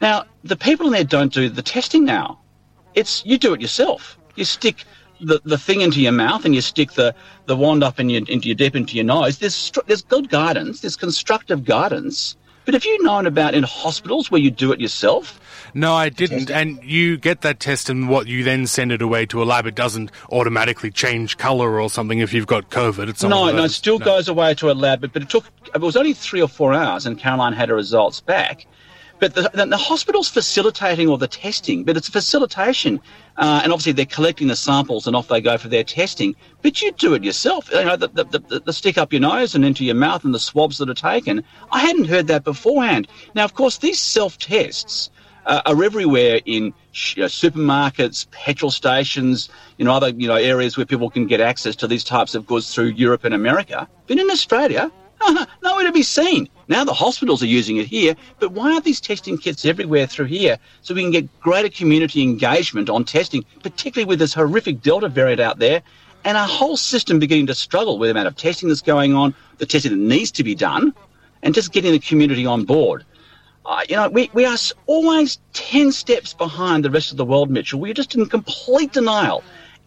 Now, 0.01 0.25
the 0.43 0.55
people 0.55 0.87
in 0.87 0.93
there 0.93 1.03
don't 1.03 1.33
do 1.33 1.49
the 1.49 1.61
testing 1.61 2.05
now. 2.05 2.39
It's 2.95 3.25
you 3.25 3.37
do 3.37 3.53
it 3.53 3.61
yourself. 3.61 4.17
You 4.35 4.45
stick 4.45 4.85
the, 5.19 5.41
the 5.43 5.57
thing 5.57 5.81
into 5.81 6.01
your 6.01 6.11
mouth 6.11 6.45
and 6.45 6.55
you 6.55 6.61
stick 6.61 6.93
the, 6.93 7.13
the 7.45 7.55
wand 7.55 7.83
up 7.83 7.99
in 7.99 8.09
your, 8.09 8.21
into 8.27 8.47
your 8.47 8.55
deep 8.55 8.75
into 8.75 8.95
your 8.95 9.05
nose. 9.05 9.39
There's 9.39 9.71
there's 9.85 10.01
good 10.01 10.29
guidance. 10.29 10.81
There's 10.81 10.95
constructive 10.95 11.65
guidance, 11.65 12.37
But 12.69 12.75
have 12.75 12.85
you 12.85 13.01
known 13.01 13.25
about 13.25 13.55
in 13.55 13.63
hospitals 13.63 14.29
where 14.29 14.39
you 14.39 14.51
do 14.51 14.71
it 14.71 14.79
yourself? 14.79 15.41
No, 15.73 15.95
I 15.95 16.09
didn't. 16.09 16.51
And 16.51 16.79
you 16.83 17.17
get 17.17 17.41
that 17.41 17.59
test, 17.59 17.89
and 17.89 18.07
what 18.07 18.27
you 18.27 18.43
then 18.43 18.67
send 18.67 18.91
it 18.91 19.01
away 19.01 19.25
to 19.25 19.41
a 19.41 19.43
lab. 19.43 19.65
It 19.65 19.73
doesn't 19.73 20.11
automatically 20.31 20.91
change 20.91 21.37
colour 21.37 21.81
or 21.81 21.89
something 21.89 22.19
if 22.19 22.31
you've 22.31 22.45
got 22.45 22.69
COVID. 22.69 23.09
It's 23.09 23.23
no, 23.23 23.49
no, 23.49 23.63
it 23.63 23.69
still 23.69 23.97
no. 23.97 24.05
goes 24.05 24.27
away 24.27 24.53
to 24.53 24.69
a 24.69 24.73
lab. 24.73 25.01
But, 25.01 25.13
but 25.13 25.23
it 25.23 25.29
took. 25.31 25.45
It 25.73 25.81
was 25.81 25.97
only 25.97 26.13
three 26.13 26.43
or 26.43 26.47
four 26.47 26.71
hours, 26.71 27.07
and 27.07 27.17
Caroline 27.17 27.53
had 27.53 27.69
her 27.69 27.75
results 27.75 28.21
back. 28.21 28.67
But 29.19 29.35
the, 29.35 29.49
the, 29.53 29.77
hospital's 29.77 30.29
facilitating 30.29 31.09
all 31.09 31.17
the 31.17 31.27
testing, 31.27 31.83
but 31.83 31.97
it's 31.97 32.07
a 32.07 32.11
facilitation. 32.11 33.01
Uh, 33.37 33.61
and 33.63 33.73
obviously 33.73 33.91
they're 33.91 34.05
collecting 34.05 34.47
the 34.47 34.55
samples 34.55 35.07
and 35.07 35.15
off 35.15 35.27
they 35.27 35.41
go 35.41 35.57
for 35.57 35.67
their 35.67 35.83
testing. 35.83 36.35
But 36.61 36.81
you 36.81 36.91
do 36.93 37.13
it 37.13 37.23
yourself. 37.23 37.69
You 37.71 37.83
know, 37.83 37.95
the, 37.97 38.07
the, 38.07 38.61
the, 38.65 38.73
stick 38.73 38.97
up 38.97 39.11
your 39.11 39.21
nose 39.21 39.55
and 39.55 39.65
into 39.65 39.83
your 39.83 39.95
mouth 39.95 40.23
and 40.23 40.33
the 40.33 40.39
swabs 40.39 40.77
that 40.77 40.89
are 40.89 40.93
taken. 40.93 41.43
I 41.71 41.79
hadn't 41.79 42.05
heard 42.05 42.27
that 42.27 42.45
beforehand. 42.45 43.07
Now, 43.35 43.43
of 43.43 43.53
course, 43.53 43.77
these 43.79 43.99
self-tests 43.99 45.09
uh, 45.45 45.61
are 45.65 45.83
everywhere 45.83 46.39
in 46.45 46.73
you 47.15 47.23
know, 47.23 47.25
supermarkets, 47.25 48.29
petrol 48.31 48.71
stations, 48.71 49.49
you 49.77 49.85
know, 49.85 49.93
other, 49.93 50.09
you 50.09 50.27
know, 50.27 50.35
areas 50.35 50.77
where 50.77 50.85
people 50.85 51.09
can 51.09 51.27
get 51.27 51.41
access 51.41 51.75
to 51.77 51.87
these 51.87 52.03
types 52.03 52.35
of 52.35 52.45
goods 52.45 52.73
through 52.73 52.87
Europe 52.87 53.25
and 53.25 53.33
America. 53.33 53.87
But 54.07 54.17
in 54.17 54.29
Australia, 54.31 54.91
nowhere 55.63 55.85
to 55.85 55.91
be 55.91 56.03
seen. 56.03 56.49
Now 56.67 56.83
the 56.83 56.93
hospitals 56.93 57.41
are 57.41 57.47
using 57.47 57.77
it 57.77 57.87
here, 57.87 58.15
but 58.39 58.51
why 58.51 58.71
aren't 58.71 58.85
these 58.85 59.01
testing 59.01 59.37
kits 59.37 59.65
everywhere 59.65 60.07
through 60.07 60.25
here 60.25 60.57
so 60.81 60.93
we 60.93 61.01
can 61.01 61.11
get 61.11 61.39
greater 61.39 61.69
community 61.69 62.21
engagement 62.21 62.89
on 62.89 63.05
testing, 63.05 63.43
particularly 63.63 64.07
with 64.07 64.19
this 64.19 64.33
horrific 64.33 64.81
Delta 64.81 65.09
variant 65.09 65.41
out 65.41 65.59
there 65.59 65.81
and 66.25 66.37
our 66.37 66.47
whole 66.47 66.77
system 66.77 67.19
beginning 67.19 67.47
to 67.47 67.55
struggle 67.55 67.97
with 67.97 68.07
the 68.07 68.11
amount 68.11 68.27
of 68.27 68.35
testing 68.35 68.69
that's 68.69 68.81
going 68.81 69.13
on, 69.13 69.33
the 69.57 69.65
testing 69.65 69.91
that 69.91 69.97
needs 69.97 70.31
to 70.31 70.43
be 70.43 70.55
done, 70.55 70.93
and 71.43 71.53
just 71.53 71.71
getting 71.71 71.91
the 71.91 71.99
community 71.99 72.45
on 72.45 72.65
board. 72.65 73.05
Uh, 73.65 73.81
you 73.87 73.95
know, 73.95 74.09
we, 74.09 74.29
we 74.33 74.45
are 74.45 74.57
always 74.87 75.39
10 75.53 75.91
steps 75.91 76.33
behind 76.33 76.83
the 76.83 76.89
rest 76.89 77.11
of 77.11 77.17
the 77.17 77.25
world, 77.25 77.49
Mitchell. 77.49 77.79
We're 77.79 77.93
just 77.93 78.15
in 78.15 78.25
complete 78.27 78.91
denial 78.91 79.43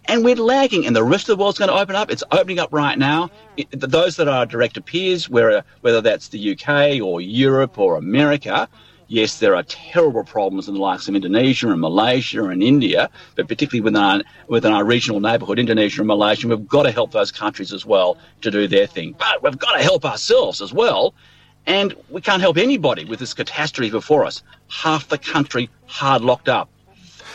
and 0.07 0.25
we're 0.25 0.37
lagging, 0.37 0.87
and 0.87 0.97
the 0.97 1.05
rest 1.05 1.29
of 1.29 1.37
the 1.37 1.43
world's 1.43 1.59
going 1.59 1.71
to 1.71 1.77
open 1.77 1.95
up. 1.95 2.11
It's 2.11 2.25
opening 2.33 2.59
up 2.59 2.73
right 2.73 2.99
now. 2.99 3.31
It, 3.57 3.69
those 3.71 4.17
that 4.17 4.29
are 4.29 4.45
direct 4.47 4.85
peers, 4.85 5.29
whether, 5.29 5.59
uh, 5.59 5.63
whether 5.81 6.01
that's 6.01 6.29
the 6.29 6.53
UK 6.53 7.01
or 7.01 7.21
Europe 7.21 7.79
or 7.79 7.97
America, 7.97 8.69
yes, 9.07 9.39
there 9.39 9.55
are 9.55 9.63
terrible 9.65 10.25
problems 10.25 10.69
in 10.69 10.75
the 10.75 10.81
likes 10.81 11.07
of 11.07 11.15
Indonesia 11.15 11.71
and 11.71 11.81
Malaysia 11.81 12.45
and 12.45 12.63
India, 12.63 13.11
but 13.37 13.47
particularly 13.47 13.83
within 13.83 14.03
our, 14.03 14.23
within 14.49 14.73
our 14.73 14.85
regional 14.85 15.21
neighbourhood, 15.21 15.59
Indonesia 15.59 16.01
and 16.01 16.09
Malaysia, 16.09 16.49
we've 16.49 16.67
got 16.67 16.83
to 16.85 16.91
help 16.91 17.13
those 17.13 17.31
countries 17.31 17.73
as 17.73 17.87
well 17.87 18.19
to 18.41 18.51
do 18.51 18.67
their 18.67 18.87
thing. 18.87 19.15
But 19.19 19.43
we've 19.43 19.59
got 19.59 19.77
to 19.77 19.83
help 19.83 20.05
ourselves 20.05 20.61
as 20.61 20.73
well. 20.73 21.15
And 21.65 21.95
we 22.11 22.21
can't 22.21 22.41
help 22.41 22.57
anybody 22.57 23.05
with 23.05 23.21
this 23.21 23.35
catastrophe 23.35 23.91
before 23.91 24.25
us. 24.25 24.43
Half 24.69 25.09
the 25.09 25.19
country 25.19 25.71
hard 25.87 26.23
locked 26.23 26.49
up. 26.49 26.69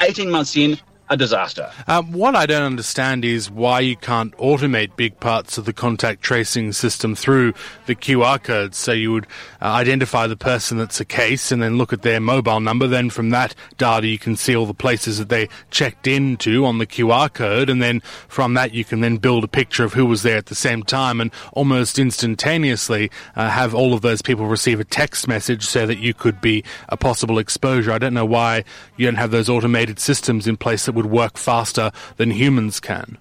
18 0.02 0.30
months 0.30 0.58
in, 0.58 0.78
a 1.10 1.18
disaster. 1.18 1.72
Um, 1.88 2.12
what 2.12 2.36
I 2.36 2.46
don't 2.46 2.64
understand 2.64 3.24
is 3.24 3.50
why 3.50 3.80
you 3.80 3.96
can't 3.96 4.36
automate 4.38 4.96
big 4.96 5.20
parts 5.20 5.58
of 5.58 5.66
the 5.66 5.74
contact 5.74 6.22
tracing 6.22 6.74
system 6.74 7.16
through 7.16 7.54
the 7.86 7.96
QR 7.96 8.42
code. 8.44 8.76
So 8.76 8.92
you 8.92 9.14
would 9.14 9.28
uh, 9.62 9.66
identify 9.66 10.28
the 10.28 10.36
person 10.36 10.78
that's 10.78 11.00
a 11.00 11.06
case 11.06 11.52
and 11.52 11.62
then 11.62 11.78
look 11.78 11.94
at 11.94 12.02
their 12.02 12.20
mobile 12.20 12.60
number. 12.60 12.88
Then 12.88 13.10
from 13.10 13.30
that 13.30 13.56
data, 13.78 14.08
you 14.08 14.20
can 14.20 14.36
see 14.36 14.56
all 14.56 14.66
the 14.66 14.74
places 14.74 15.18
that 15.18 15.30
they 15.30 15.48
checked 15.72 16.08
into 16.08 16.66
on 16.66 16.78
the 16.78 16.88
QR 16.88 17.34
code. 17.34 17.70
And 17.70 17.82
then 17.82 18.02
from 18.28 18.56
that, 18.56 18.74
you 18.74 18.84
can 18.84 19.00
then 19.00 19.18
build 19.18 19.44
a 19.44 19.48
picture 19.48 19.86
of 19.86 19.94
who 19.94 20.06
was 20.06 20.24
there 20.24 20.38
at 20.38 20.48
the 20.48 20.56
same 20.56 20.84
time 20.84 21.22
and 21.22 21.32
almost 21.54 22.00
instantaneously 22.00 23.10
uh, 23.36 23.50
have 23.50 23.74
all 23.74 23.94
of 23.94 24.02
those 24.02 24.22
people 24.22 24.46
receive 24.46 24.80
a 24.80 24.86
text 24.86 25.28
message 25.28 25.64
so 25.64 25.86
that 25.86 26.00
you 26.00 26.14
could 26.14 26.42
be 26.42 26.64
a 26.90 26.98
possible 26.98 27.40
exposure. 27.40 27.92
I 27.94 27.98
don't 27.98 28.14
know 28.14 28.26
why 28.26 28.66
you 28.98 29.06
don't 29.06 29.16
have 29.16 29.32
those 29.32 29.48
automated 29.48 30.00
systems 30.00 30.48
in 30.48 30.58
place 30.58 30.86
that 30.86 30.97
would 30.98 31.06
work 31.06 31.38
faster 31.38 31.92
than 32.18 32.32
humans 32.32 32.82
can? 32.82 33.18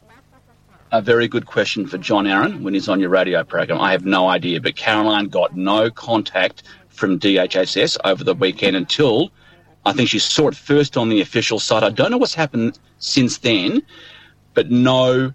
A 0.91 1.03
very 1.03 1.29
good 1.29 1.47
question 1.47 1.87
for 1.87 1.99
John 1.99 2.27
Aaron 2.27 2.63
when 2.63 2.75
he's 2.75 2.89
on 2.89 2.99
your 2.99 3.11
radio 3.11 3.45
program. 3.45 3.81
I 3.81 3.93
have 3.93 4.05
no 4.05 4.29
idea, 4.29 4.61
but 4.61 4.77
Caroline 4.77 5.27
got 5.27 5.57
no 5.57 5.91
contact 5.91 6.65
from 6.89 7.21
DHHS 7.21 7.99
over 8.05 8.25
the 8.25 8.35
weekend 8.35 8.77
until 8.77 9.31
I 9.85 9.93
think 9.93 10.09
she 10.09 10.19
saw 10.19 10.49
it 10.49 10.57
first 10.57 10.97
on 10.97 11.11
the 11.11 11.21
official 11.21 11.61
site. 11.61 11.83
I 11.83 11.91
don't 11.91 12.11
know 12.11 12.19
what's 12.19 12.35
happened 12.35 12.79
since 12.99 13.39
then, 13.39 13.83
but 14.55 14.71
no 14.71 15.33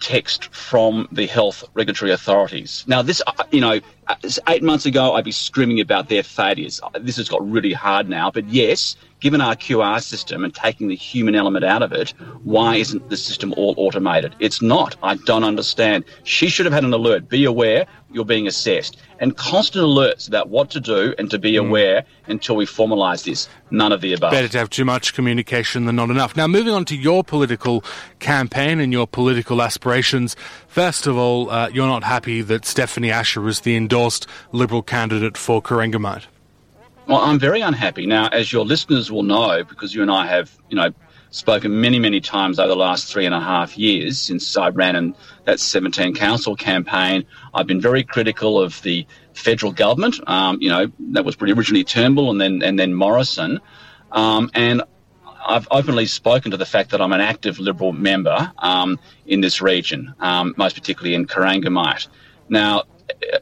text 0.00 0.52
from 0.54 1.08
the 1.12 1.26
health 1.26 1.62
regulatory 1.74 2.12
authorities. 2.12 2.84
Now, 2.86 3.02
this, 3.02 3.22
uh, 3.26 3.44
you 3.50 3.60
know, 3.60 3.80
eight 4.48 4.62
months 4.62 4.86
ago, 4.86 5.14
I'd 5.14 5.24
be 5.24 5.32
screaming 5.32 5.80
about 5.80 6.08
their 6.08 6.22
failures. 6.22 6.80
This 7.00 7.16
has 7.16 7.28
got 7.28 7.48
really 7.48 7.72
hard 7.72 8.08
now, 8.08 8.30
but 8.30 8.46
yes, 8.48 8.96
given 9.20 9.40
our 9.40 9.56
QR 9.56 10.02
system 10.02 10.44
and 10.44 10.54
taking 10.54 10.88
the 10.88 10.96
human 10.96 11.34
element 11.34 11.64
out 11.64 11.82
of 11.82 11.92
it, 11.92 12.10
why 12.44 12.76
isn't 12.76 13.08
the 13.08 13.16
system 13.16 13.52
all 13.56 13.74
automated? 13.76 14.34
It's 14.38 14.62
not. 14.62 14.96
I 15.02 15.16
don't 15.16 15.44
understand. 15.44 16.04
She 16.24 16.48
should 16.48 16.66
have 16.66 16.72
had 16.72 16.84
an 16.84 16.92
alert. 16.92 17.28
Be 17.28 17.44
aware 17.44 17.86
you're 18.12 18.24
being 18.24 18.46
assessed. 18.46 18.96
And 19.18 19.36
constant 19.36 19.84
alerts 19.84 20.28
about 20.28 20.48
what 20.48 20.70
to 20.70 20.80
do 20.80 21.14
and 21.18 21.30
to 21.30 21.38
be 21.38 21.52
mm. 21.54 21.66
aware 21.66 22.04
until 22.26 22.56
we 22.56 22.66
formalise 22.66 23.24
this. 23.24 23.48
None 23.70 23.92
of 23.92 24.00
the 24.00 24.12
above. 24.12 24.30
Better 24.30 24.48
to 24.48 24.58
have 24.58 24.70
too 24.70 24.84
much 24.84 25.14
communication 25.14 25.86
than 25.86 25.96
not 25.96 26.10
enough. 26.10 26.36
Now, 26.36 26.46
moving 26.46 26.72
on 26.72 26.84
to 26.86 26.96
your 26.96 27.24
political 27.24 27.84
campaign 28.20 28.78
and 28.80 28.92
your 28.92 29.06
political 29.06 29.60
aspirations. 29.62 30.36
First 30.76 31.06
of 31.06 31.16
all, 31.16 31.48
uh, 31.48 31.70
you're 31.70 31.86
not 31.86 32.04
happy 32.04 32.42
that 32.42 32.66
Stephanie 32.66 33.10
Asher 33.10 33.48
is 33.48 33.60
the 33.60 33.76
endorsed 33.76 34.26
Liberal 34.52 34.82
candidate 34.82 35.38
for 35.38 35.62
Corangamite. 35.62 36.26
Well, 37.06 37.16
I'm 37.16 37.38
very 37.38 37.62
unhappy. 37.62 38.04
Now, 38.04 38.28
as 38.28 38.52
your 38.52 38.66
listeners 38.66 39.10
will 39.10 39.22
know, 39.22 39.64
because 39.64 39.94
you 39.94 40.02
and 40.02 40.10
I 40.10 40.26
have, 40.26 40.54
you 40.68 40.76
know, 40.76 40.92
spoken 41.30 41.80
many, 41.80 41.98
many 41.98 42.20
times 42.20 42.58
over 42.58 42.68
the 42.68 42.76
last 42.76 43.10
three 43.10 43.24
and 43.24 43.34
a 43.34 43.40
half 43.40 43.78
years 43.78 44.20
since 44.20 44.54
I 44.54 44.68
ran 44.68 44.96
in 44.96 45.16
that 45.44 45.60
17 45.60 46.14
council 46.14 46.54
campaign, 46.54 47.24
I've 47.54 47.66
been 47.66 47.80
very 47.80 48.04
critical 48.04 48.60
of 48.60 48.82
the 48.82 49.06
federal 49.32 49.72
government. 49.72 50.20
Um, 50.28 50.58
you 50.60 50.68
know, 50.68 50.92
that 51.12 51.24
was 51.24 51.36
pretty 51.36 51.54
originally 51.54 51.84
Turnbull 51.84 52.30
and 52.30 52.38
then 52.38 52.62
and 52.62 52.78
then 52.78 52.92
Morrison. 52.92 53.60
Um, 54.12 54.50
and 54.52 54.82
I've 55.46 55.68
openly 55.70 56.06
spoken 56.06 56.50
to 56.50 56.56
the 56.56 56.66
fact 56.66 56.90
that 56.90 57.00
I'm 57.00 57.12
an 57.12 57.20
active 57.20 57.58
Liberal 57.58 57.92
member 57.92 58.52
um, 58.58 58.98
in 59.26 59.40
this 59.40 59.62
region, 59.62 60.12
um, 60.20 60.54
most 60.56 60.74
particularly 60.74 61.14
in 61.14 61.26
Corangamite. 61.26 62.08
Now, 62.48 62.82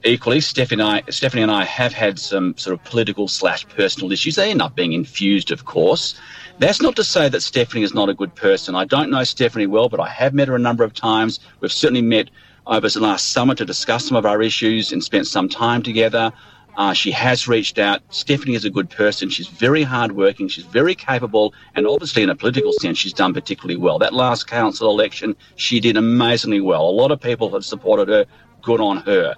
equally, 0.04 0.40
Stephanie 0.40 0.82
and, 0.82 0.90
I, 0.90 1.10
Stephanie 1.10 1.42
and 1.42 1.50
I 1.50 1.64
have 1.64 1.92
had 1.92 2.18
some 2.18 2.56
sort 2.56 2.74
of 2.74 2.84
political 2.84 3.28
slash 3.28 3.66
personal 3.68 4.12
issues. 4.12 4.36
They 4.36 4.50
end 4.50 4.62
up 4.62 4.74
being 4.74 4.92
infused, 4.92 5.50
of 5.50 5.64
course. 5.64 6.14
That's 6.58 6.80
not 6.80 6.94
to 6.96 7.04
say 7.04 7.28
that 7.28 7.40
Stephanie 7.40 7.82
is 7.82 7.94
not 7.94 8.08
a 8.08 8.14
good 8.14 8.34
person. 8.34 8.74
I 8.74 8.84
don't 8.84 9.10
know 9.10 9.24
Stephanie 9.24 9.66
well, 9.66 9.88
but 9.88 10.00
I 10.00 10.08
have 10.08 10.34
met 10.34 10.48
her 10.48 10.54
a 10.54 10.60
number 10.60 10.84
of 10.84 10.92
times. 10.92 11.40
We've 11.60 11.72
certainly 11.72 12.02
met 12.02 12.30
over 12.66 12.88
the 12.88 13.00
last 13.00 13.32
summer 13.32 13.54
to 13.54 13.64
discuss 13.64 14.06
some 14.06 14.16
of 14.16 14.24
our 14.24 14.40
issues 14.40 14.92
and 14.92 15.02
spent 15.02 15.26
some 15.26 15.48
time 15.48 15.82
together. 15.82 16.32
Uh, 16.76 16.92
she 16.92 17.10
has 17.10 17.46
reached 17.46 17.78
out. 17.78 18.02
Stephanie 18.10 18.54
is 18.54 18.64
a 18.64 18.70
good 18.70 18.90
person. 18.90 19.28
She's 19.28 19.46
very 19.46 19.82
hardworking. 19.82 20.48
She's 20.48 20.64
very 20.64 20.94
capable. 20.94 21.54
And 21.74 21.86
obviously, 21.86 22.22
in 22.22 22.30
a 22.30 22.34
political 22.34 22.72
sense, 22.72 22.98
she's 22.98 23.12
done 23.12 23.32
particularly 23.32 23.76
well. 23.76 23.98
That 23.98 24.12
last 24.12 24.46
council 24.46 24.90
election, 24.90 25.36
she 25.56 25.80
did 25.80 25.96
amazingly 25.96 26.60
well. 26.60 26.88
A 26.88 26.90
lot 26.90 27.12
of 27.12 27.20
people 27.20 27.50
have 27.50 27.64
supported 27.64 28.08
her 28.08 28.26
good 28.62 28.80
on 28.80 28.98
her. 28.98 29.34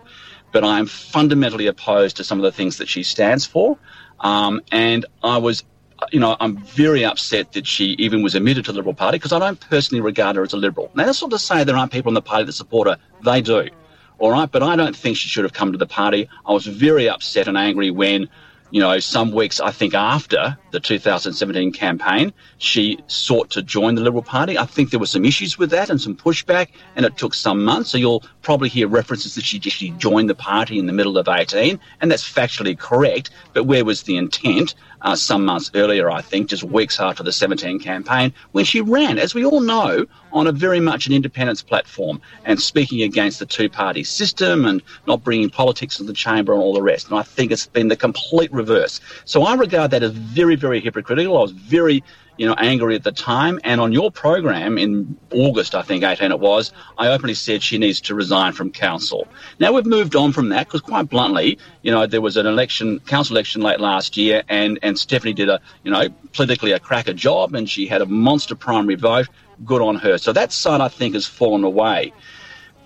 But 0.52 0.64
I 0.64 0.78
am 0.78 0.86
fundamentally 0.86 1.66
opposed 1.66 2.16
to 2.16 2.24
some 2.24 2.38
of 2.38 2.42
the 2.42 2.52
things 2.52 2.78
that 2.78 2.88
she 2.88 3.02
stands 3.02 3.44
for. 3.44 3.78
Um, 4.20 4.62
and 4.72 5.04
I 5.22 5.36
was, 5.36 5.64
you 6.12 6.20
know, 6.20 6.36
I'm 6.40 6.56
very 6.58 7.04
upset 7.04 7.52
that 7.52 7.66
she 7.66 7.96
even 7.98 8.22
was 8.22 8.34
admitted 8.34 8.64
to 8.66 8.72
the 8.72 8.78
Liberal 8.78 8.94
Party 8.94 9.18
because 9.18 9.32
I 9.32 9.38
don't 9.38 9.60
personally 9.60 10.00
regard 10.00 10.36
her 10.36 10.42
as 10.42 10.54
a 10.54 10.56
Liberal. 10.56 10.90
Now, 10.94 11.04
that's 11.04 11.20
not 11.20 11.30
to 11.32 11.38
say 11.38 11.64
there 11.64 11.76
aren't 11.76 11.92
people 11.92 12.08
in 12.10 12.14
the 12.14 12.22
party 12.22 12.44
that 12.44 12.52
support 12.52 12.88
her. 12.88 12.96
They 13.22 13.42
do. 13.42 13.68
All 14.18 14.30
right. 14.30 14.50
But 14.50 14.62
I 14.62 14.76
don't 14.76 14.96
think 14.96 15.16
she 15.16 15.28
should 15.28 15.44
have 15.44 15.52
come 15.52 15.72
to 15.72 15.78
the 15.78 15.86
party. 15.86 16.28
I 16.46 16.52
was 16.52 16.66
very 16.66 17.08
upset 17.08 17.48
and 17.48 17.56
angry 17.56 17.90
when 17.90 18.28
you 18.70 18.80
know, 18.80 18.98
some 18.98 19.30
weeks, 19.30 19.60
I 19.60 19.70
think, 19.70 19.94
after 19.94 20.56
the 20.72 20.80
2017 20.80 21.72
campaign, 21.72 22.32
she 22.58 22.98
sought 23.06 23.50
to 23.50 23.62
join 23.62 23.94
the 23.94 24.00
Liberal 24.00 24.22
Party. 24.22 24.58
I 24.58 24.66
think 24.66 24.90
there 24.90 24.98
were 24.98 25.06
some 25.06 25.24
issues 25.24 25.56
with 25.56 25.70
that 25.70 25.88
and 25.88 26.00
some 26.00 26.16
pushback, 26.16 26.68
and 26.96 27.06
it 27.06 27.16
took 27.16 27.34
some 27.34 27.64
months. 27.64 27.90
So 27.90 27.98
you'll 27.98 28.24
probably 28.42 28.68
hear 28.68 28.88
references 28.88 29.34
that 29.36 29.44
she 29.44 29.58
actually 29.58 29.90
joined 29.90 30.28
the 30.28 30.34
party 30.34 30.78
in 30.78 30.86
the 30.86 30.92
middle 30.92 31.16
of 31.16 31.28
18, 31.28 31.78
and 32.00 32.10
that's 32.10 32.28
factually 32.28 32.76
correct. 32.76 33.30
But 33.52 33.64
where 33.64 33.84
was 33.84 34.02
the 34.02 34.16
intent? 34.16 34.74
Uh, 35.06 35.14
some 35.14 35.44
months 35.44 35.70
earlier, 35.76 36.10
I 36.10 36.20
think, 36.20 36.48
just 36.48 36.64
weeks 36.64 36.98
after 36.98 37.22
the 37.22 37.30
17 37.30 37.78
campaign, 37.78 38.34
when 38.50 38.64
she 38.64 38.80
ran, 38.80 39.20
as 39.20 39.36
we 39.36 39.44
all 39.44 39.60
know, 39.60 40.04
on 40.32 40.48
a 40.48 40.52
very 40.52 40.80
much 40.80 41.06
an 41.06 41.12
independence 41.12 41.62
platform 41.62 42.20
and 42.44 42.60
speaking 42.60 43.02
against 43.02 43.38
the 43.38 43.46
two 43.46 43.68
party 43.68 44.02
system 44.02 44.64
and 44.64 44.82
not 45.06 45.22
bringing 45.22 45.48
politics 45.48 45.98
to 45.98 46.02
the 46.02 46.12
chamber 46.12 46.52
and 46.52 46.60
all 46.60 46.74
the 46.74 46.82
rest. 46.82 47.08
And 47.08 47.16
I 47.16 47.22
think 47.22 47.52
it's 47.52 47.68
been 47.68 47.86
the 47.86 47.94
complete 47.94 48.52
reverse. 48.52 49.00
So 49.26 49.44
I 49.44 49.54
regard 49.54 49.92
that 49.92 50.02
as 50.02 50.10
very, 50.10 50.56
very 50.56 50.80
hypocritical. 50.80 51.38
I 51.38 51.42
was 51.42 51.52
very 51.52 52.02
you 52.36 52.46
know, 52.46 52.54
angry 52.58 52.94
at 52.94 53.04
the 53.04 53.12
time. 53.12 53.60
And 53.64 53.80
on 53.80 53.92
your 53.92 54.10
program 54.10 54.78
in 54.78 55.16
August, 55.32 55.74
I 55.74 55.82
think 55.82 56.04
18 56.04 56.30
it 56.30 56.40
was, 56.40 56.72
I 56.98 57.08
openly 57.08 57.34
said 57.34 57.62
she 57.62 57.78
needs 57.78 58.00
to 58.02 58.14
resign 58.14 58.52
from 58.52 58.70
council. 58.70 59.26
Now 59.58 59.72
we've 59.72 59.86
moved 59.86 60.16
on 60.16 60.32
from 60.32 60.50
that 60.50 60.66
because 60.66 60.80
quite 60.80 61.08
bluntly, 61.08 61.58
you 61.82 61.90
know, 61.90 62.06
there 62.06 62.20
was 62.20 62.36
an 62.36 62.46
election, 62.46 63.00
council 63.00 63.36
election 63.36 63.62
late 63.62 63.80
last 63.80 64.16
year 64.16 64.42
and, 64.48 64.78
and 64.82 64.98
Stephanie 64.98 65.32
did 65.32 65.48
a, 65.48 65.60
you 65.82 65.90
know, 65.90 66.08
politically 66.32 66.72
a 66.72 66.78
cracker 66.78 67.12
job 67.14 67.54
and 67.54 67.68
she 67.68 67.86
had 67.86 68.02
a 68.02 68.06
monster 68.06 68.54
primary 68.54 68.96
vote. 68.96 69.28
Good 69.64 69.80
on 69.80 69.96
her. 69.96 70.18
So 70.18 70.32
that 70.32 70.52
side 70.52 70.80
I 70.80 70.88
think 70.88 71.14
has 71.14 71.26
fallen 71.26 71.64
away. 71.64 72.12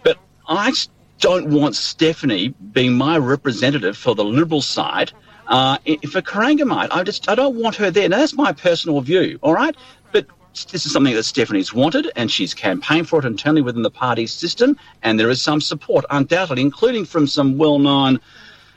But 0.04 0.18
I 0.46 0.72
don't 1.18 1.50
want 1.50 1.76
Stephanie 1.76 2.54
being 2.72 2.94
my 2.94 3.18
representative 3.18 3.96
for 3.96 4.14
the 4.14 4.24
Liberal 4.24 4.62
side 4.62 5.12
uh, 5.50 5.78
for 6.10 6.22
Corangamite, 6.22 6.88
I 6.90 7.02
just 7.02 7.28
I 7.28 7.34
don't 7.34 7.56
want 7.56 7.76
her 7.76 7.90
there. 7.90 8.08
Now 8.08 8.18
that's 8.18 8.34
my 8.34 8.52
personal 8.52 9.00
view, 9.00 9.38
all 9.42 9.52
right. 9.52 9.76
But 10.12 10.26
this 10.72 10.86
is 10.86 10.92
something 10.92 11.14
that 11.14 11.24
Stephanie's 11.24 11.74
wanted, 11.74 12.10
and 12.16 12.30
she's 12.30 12.54
campaigned 12.54 13.08
for 13.08 13.18
it 13.18 13.24
internally 13.24 13.62
within 13.62 13.82
the 13.82 13.90
party 13.90 14.26
system, 14.26 14.76
and 15.02 15.18
there 15.18 15.28
is 15.28 15.42
some 15.42 15.60
support, 15.60 16.04
undoubtedly, 16.10 16.62
including 16.62 17.04
from 17.04 17.26
some 17.26 17.58
well-known 17.58 18.20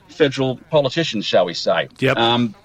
federal 0.08 0.58
politicians, 0.70 1.26
shall 1.26 1.46
we 1.46 1.54
say? 1.54 1.90
Yep. 2.00 2.18
Um, 2.18 2.56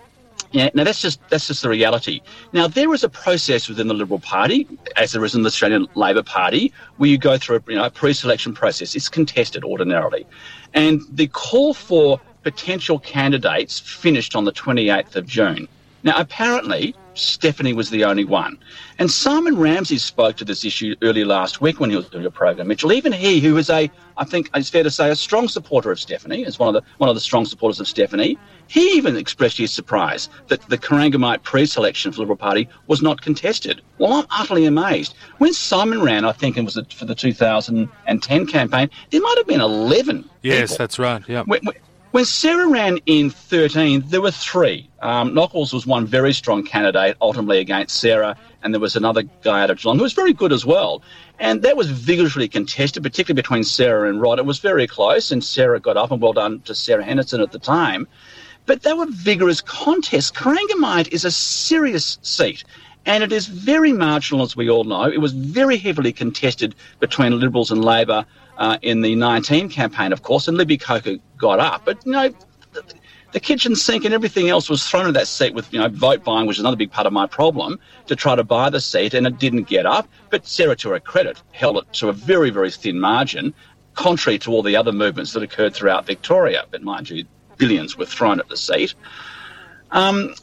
yeah, 0.53 0.71
now 0.73 0.85
that's 0.85 1.03
just 1.03 1.21
that's 1.29 1.47
just 1.47 1.63
the 1.63 1.69
reality. 1.69 2.23
Now 2.55 2.67
there 2.67 2.95
is 2.95 3.05
a 3.05 3.09
process 3.11 3.69
within 3.69 3.89
the 3.89 3.95
Liberal 3.95 4.21
Party, 4.21 4.67
as 4.97 5.13
there 5.13 5.23
is 5.25 5.35
in 5.35 5.43
the 5.43 5.49
Australian 5.49 5.87
Labor 5.95 6.23
Party, 6.23 6.73
where 6.97 7.11
you 7.11 7.19
go 7.19 7.37
through 7.37 7.57
a, 7.57 7.63
you 7.69 7.77
know, 7.77 7.85
a 7.85 7.91
pre-selection 7.91 8.55
process. 8.55 8.95
It's 8.95 9.11
contested 9.11 9.65
ordinarily, 9.65 10.27
and 10.73 11.03
the 11.11 11.27
call 11.27 11.75
for 11.75 12.19
potential 12.53 12.99
candidates 12.99 13.79
finished 13.79 14.35
on 14.35 14.45
the 14.47 14.53
28th 14.53 15.17
of 15.17 15.27
June. 15.27 15.69
Now, 16.03 16.15
apparently, 16.17 16.95
Stephanie 17.13 17.75
was 17.75 17.91
the 17.91 18.05
only 18.05 18.25
one. 18.25 18.57
And 18.99 19.11
Simon 19.11 19.59
Ramsay 19.59 19.99
spoke 19.99 20.37
to 20.37 20.45
this 20.45 20.65
issue 20.65 20.95
early 21.03 21.25
last 21.25 21.61
week 21.61 21.79
when 21.79 21.91
he 21.91 21.97
was 21.97 22.09
doing 22.09 22.25
a 22.25 22.31
program, 22.31 22.69
Mitchell. 22.69 22.93
Even 22.93 23.13
he, 23.13 23.41
who 23.41 23.57
is 23.59 23.69
a, 23.69 23.91
I 24.17 24.25
think 24.25 24.49
it's 24.55 24.71
fair 24.71 24.83
to 24.85 24.91
say, 24.91 25.11
a 25.11 25.17
strong 25.17 25.49
supporter 25.49 25.91
of 25.91 26.01
Stephanie, 26.01 26.43
is 26.45 26.59
one 26.59 26.75
of 26.75 26.81
the 26.81 26.89
one 26.99 27.11
of 27.11 27.17
the 27.17 27.21
strong 27.21 27.45
supporters 27.45 27.81
of 27.81 27.89
Stephanie, 27.89 28.39
he 28.69 28.93
even 28.97 29.17
expressed 29.17 29.59
his 29.59 29.73
surprise 29.73 30.29
that 30.47 30.63
the 30.69 30.79
Corangamite 30.79 31.43
pre-selection 31.43 32.13
for 32.13 32.17
the 32.17 32.23
Liberal 32.23 32.37
Party 32.37 32.69
was 32.87 33.03
not 33.03 33.21
contested. 33.21 33.83
Well, 33.99 34.13
I'm 34.13 34.27
utterly 34.31 34.65
amazed. 34.65 35.15
When 35.39 35.53
Simon 35.53 36.01
ran, 36.01 36.25
I 36.25 36.33
think 36.33 36.57
it 36.57 36.65
was 36.65 36.79
for 36.95 37.05
the 37.05 37.15
2010 37.15 38.47
campaign, 38.47 38.89
there 39.11 39.21
might 39.21 39.39
have 39.39 39.47
been 39.47 39.61
11 39.61 40.25
Yes, 40.43 40.71
people. 40.71 40.77
that's 40.79 40.99
right, 40.99 41.23
yeah. 41.29 41.43
When, 41.45 41.61
when 42.11 42.25
Sarah 42.25 42.69
ran 42.69 42.99
in 43.07 43.31
13, 43.31 44.05
there 44.07 44.23
were 44.23 44.31
three. 44.31 44.89
Um, 45.01 45.35
Nockels 45.35 45.73
was 45.73 45.87
one 45.87 46.07
very 46.07 46.33
strong 46.33 46.65
candidate, 46.65 47.17
ultimately 47.21 47.59
against 47.59 48.01
Sarah, 48.01 48.37
and 48.63 48.73
there 48.73 48.81
was 48.81 48.97
another 48.97 49.23
guy 49.43 49.63
out 49.63 49.71
of 49.71 49.79
Geelong 49.79 49.99
who 49.99 50.03
was 50.05 50.15
very 50.15 50.33
good 50.33 50.53
as 50.53 50.65
well. 50.65 51.03
And 51.39 51.63
that 51.63 51.77
was 51.77 51.91
vigorously 51.91 52.49
contested, 52.49 53.03
particularly 53.03 53.43
between 53.43 53.63
Sarah 53.63 54.09
and 54.09 54.21
Rod. 54.21 54.39
It 54.39 54.47
was 54.47 54.59
very 54.59 54.87
close, 54.87 55.31
and 55.31 55.45
Sarah 55.45 55.81
got 55.81 55.97
up, 55.97 56.11
and 56.11 56.21
well 56.21 56.33
done 56.33 56.61
to 56.63 56.75
Sarah 56.75 57.05
Henderson 57.05 57.41
at 57.41 57.53
the 57.53 57.59
time. 57.59 58.09
But 58.65 58.83
they 58.83 58.93
were 58.93 59.07
vigorous 59.09 59.61
contests. 59.61 60.31
Corangamite 60.31 61.13
is 61.13 61.25
a 61.25 61.31
serious 61.31 62.19
seat. 62.23 62.65
And 63.07 63.23
it 63.23 63.33
is 63.33 63.47
very 63.47 63.93
marginal, 63.93 64.45
as 64.45 64.57
we 64.57 64.69
all 64.69 64.85
know. 64.85 65.05
It 65.05 65.21
was 65.21 65.33
very 65.33 65.79
heavily 65.79 66.13
contested 66.13 66.75
between 67.01 67.39
Liberals 67.39 67.71
and 67.71 67.85
Labor 67.85 68.27
uh, 68.59 68.79
in 68.83 69.01
the 69.01 69.15
19 69.15 69.69
campaign, 69.69 70.13
of 70.13 70.23
course, 70.23 70.49
and 70.49 70.57
Libby 70.57 70.77
Coker 70.77 71.17
got 71.37 71.61
up. 71.61 71.85
But, 71.85 72.05
you 72.05 72.13
know, 72.13 72.29
the, 72.73 72.85
the 73.33 73.41
kitchen 73.41 73.77
sink 73.77 74.05
and 74.05 74.13
everything 74.13 74.49
else 74.49 74.69
was 74.69 74.87
thrown 74.87 75.07
at 75.07 75.15
that 75.15 75.29
seat 75.29 75.55
with, 75.55 75.73
you 75.73 75.79
know, 75.79 75.89
vote 75.89 76.25
buying, 76.25 76.47
which 76.47 76.57
is 76.57 76.61
another 76.61 76.77
big 76.77 76.91
part 76.91 77.07
of 77.07 77.13
my 77.13 77.27
problem, 77.27 77.79
to 78.07 78.17
try 78.17 78.35
to 78.35 78.45
buy 78.45 78.69
the 78.69 78.81
seat, 78.81 79.15
and 79.15 79.27
it 79.27 79.39
didn't 79.39 79.69
get 79.69 79.87
up. 79.87 80.09
But 80.31 80.47
Sarah, 80.47 80.77
to 80.77 80.91
her 80.91 81.01
credit, 81.01 81.41
held 81.53 81.79
it 81.79 81.93
to 81.95 82.09
a 82.09 82.13
very, 82.13 82.51
very 82.51 82.71
thin 82.71 82.99
margin, 82.99 83.55
contrary 83.95 84.39
to 84.41 84.51
all 84.51 84.63
the 84.63 84.77
other 84.77 84.93
movements 84.93 85.33
that 85.33 85.43
occurred 85.43 85.75
throughout 85.75 86.07
Victoria. 86.07 86.65
But 86.71 86.83
mind 86.83 87.11
you, 87.11 87.25
billions 87.57 87.97
were 87.97 88.07
thrown 88.07 88.41
at 88.41 88.49
the 88.49 88.57
seat. 88.57 88.95
Um, 89.93 90.35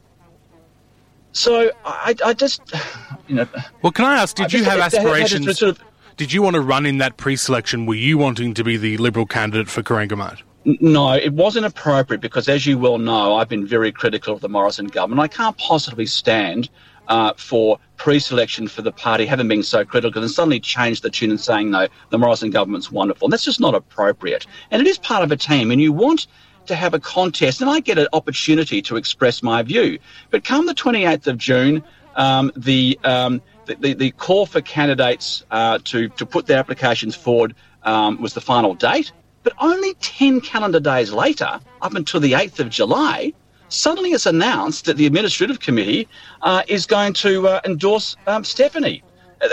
so 1.34 1.72
I, 1.84 2.16
I 2.24 2.34
just, 2.34 2.62
you 3.28 3.36
know. 3.36 3.48
Well, 3.82 3.92
can 3.92 4.06
I 4.06 4.22
ask? 4.22 4.36
Did 4.36 4.54
you 4.54 4.64
have 4.64 4.80
aspirations? 4.80 5.60
Sort 5.60 5.78
of, 5.78 5.84
did 6.18 6.32
you 6.32 6.42
want 6.42 6.56
to 6.56 6.62
run 6.62 6.86
in 6.86 6.98
that 7.00 7.18
pre-selection? 7.18 7.86
Were 7.86 7.96
you 7.96 8.18
wanting 8.18 8.54
to 8.54 8.64
be 8.64 8.78
the 8.78 8.98
Liberal 8.98 9.26
candidate 9.26 9.68
for 9.68 9.84
Corangamite? 9.84 10.42
No, 10.66 11.14
it 11.14 11.34
wasn't 11.34 11.66
appropriate 11.66 12.22
because, 12.22 12.50
as 12.50 12.66
you 12.66 12.80
well 12.80 12.98
know, 12.98 13.36
I've 13.36 13.50
been 13.50 13.68
very 13.68 13.92
critical 13.92 14.34
of 14.34 14.42
the 14.42 14.50
Morrison 14.50 14.88
government. 14.88 15.22
I 15.22 15.28
can't 15.28 15.56
possibly 15.58 16.08
stand 16.08 16.70
uh, 17.08 17.34
for 17.38 17.78
pre-selection 17.98 18.68
for 18.68 18.82
the 18.82 18.92
party 18.92 19.28
having 19.28 19.48
been 19.48 19.62
so 19.62 19.86
critical 19.86 20.24
and 20.24 20.32
suddenly 20.32 20.60
change 20.60 21.02
the 21.02 21.10
tune 21.10 21.30
and 21.30 21.40
saying 21.40 21.70
no, 21.70 21.88
the 22.10 22.18
Morrison 22.18 22.50
government's 22.50 22.92
wonderful. 22.92 23.28
And 23.28 23.34
that's 23.34 23.44
just 23.44 23.60
not 23.60 23.76
appropriate. 23.76 24.48
And 24.72 24.82
it 24.82 24.88
is 24.88 24.98
part 24.98 25.24
of 25.24 25.32
a 25.32 25.38
team, 25.38 25.70
and 25.70 25.80
you 25.80 25.94
want 25.94 26.26
to 26.66 26.76
have 26.76 26.96
a 26.96 27.00
contest, 27.00 27.62
and 27.62 27.70
I 27.70 27.80
get 27.80 28.00
an 28.00 28.08
opportunity 28.14 28.82
to 28.84 28.96
express 28.96 29.44
my 29.44 29.62
view. 29.62 30.00
But 30.32 30.44
come 30.44 30.66
the 30.66 30.74
28th 30.74 31.28
of 31.28 31.38
June, 31.38 31.84
um, 32.16 32.52
the, 32.56 32.98
um, 33.04 33.40
the, 33.66 33.76
the, 33.76 33.94
the 33.94 34.12
call 34.12 34.46
for 34.46 34.62
candidates 34.62 35.44
uh, 35.52 35.80
to 35.86 36.10
to 36.10 36.26
put 36.26 36.48
their 36.48 36.60
applications 36.60 37.16
forward 37.16 37.56
um, 37.84 38.22
was 38.22 38.34
the 38.34 38.42
final 38.42 38.74
date. 38.74 39.12
But 39.44 39.54
only 39.60 39.94
10 40.02 40.42
calendar 40.42 40.80
days 40.80 41.12
later, 41.12 41.60
up 41.82 41.94
until 41.94 42.20
the 42.20 42.32
8th 42.32 42.60
of 42.60 42.70
July, 42.70 43.32
suddenly 43.70 44.12
it's 44.12 44.26
announced 44.26 44.86
that 44.86 44.98
the 44.98 45.06
administrative 45.06 45.60
committee 45.60 46.08
uh, 46.42 46.64
is 46.68 46.88
going 46.88 47.14
to 47.14 47.48
uh, 47.48 47.62
endorse 47.64 48.16
um, 48.26 48.44
Stephanie. 48.44 49.04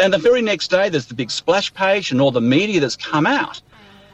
And 0.00 0.14
the 0.14 0.18
very 0.18 0.40
next 0.40 0.68
day, 0.68 0.88
there's 0.88 1.06
the 1.06 1.14
big 1.14 1.30
splash 1.30 1.74
page 1.74 2.10
and 2.10 2.22
all 2.22 2.30
the 2.30 2.40
media 2.40 2.80
that's 2.80 2.96
come 2.96 3.26
out. 3.26 3.60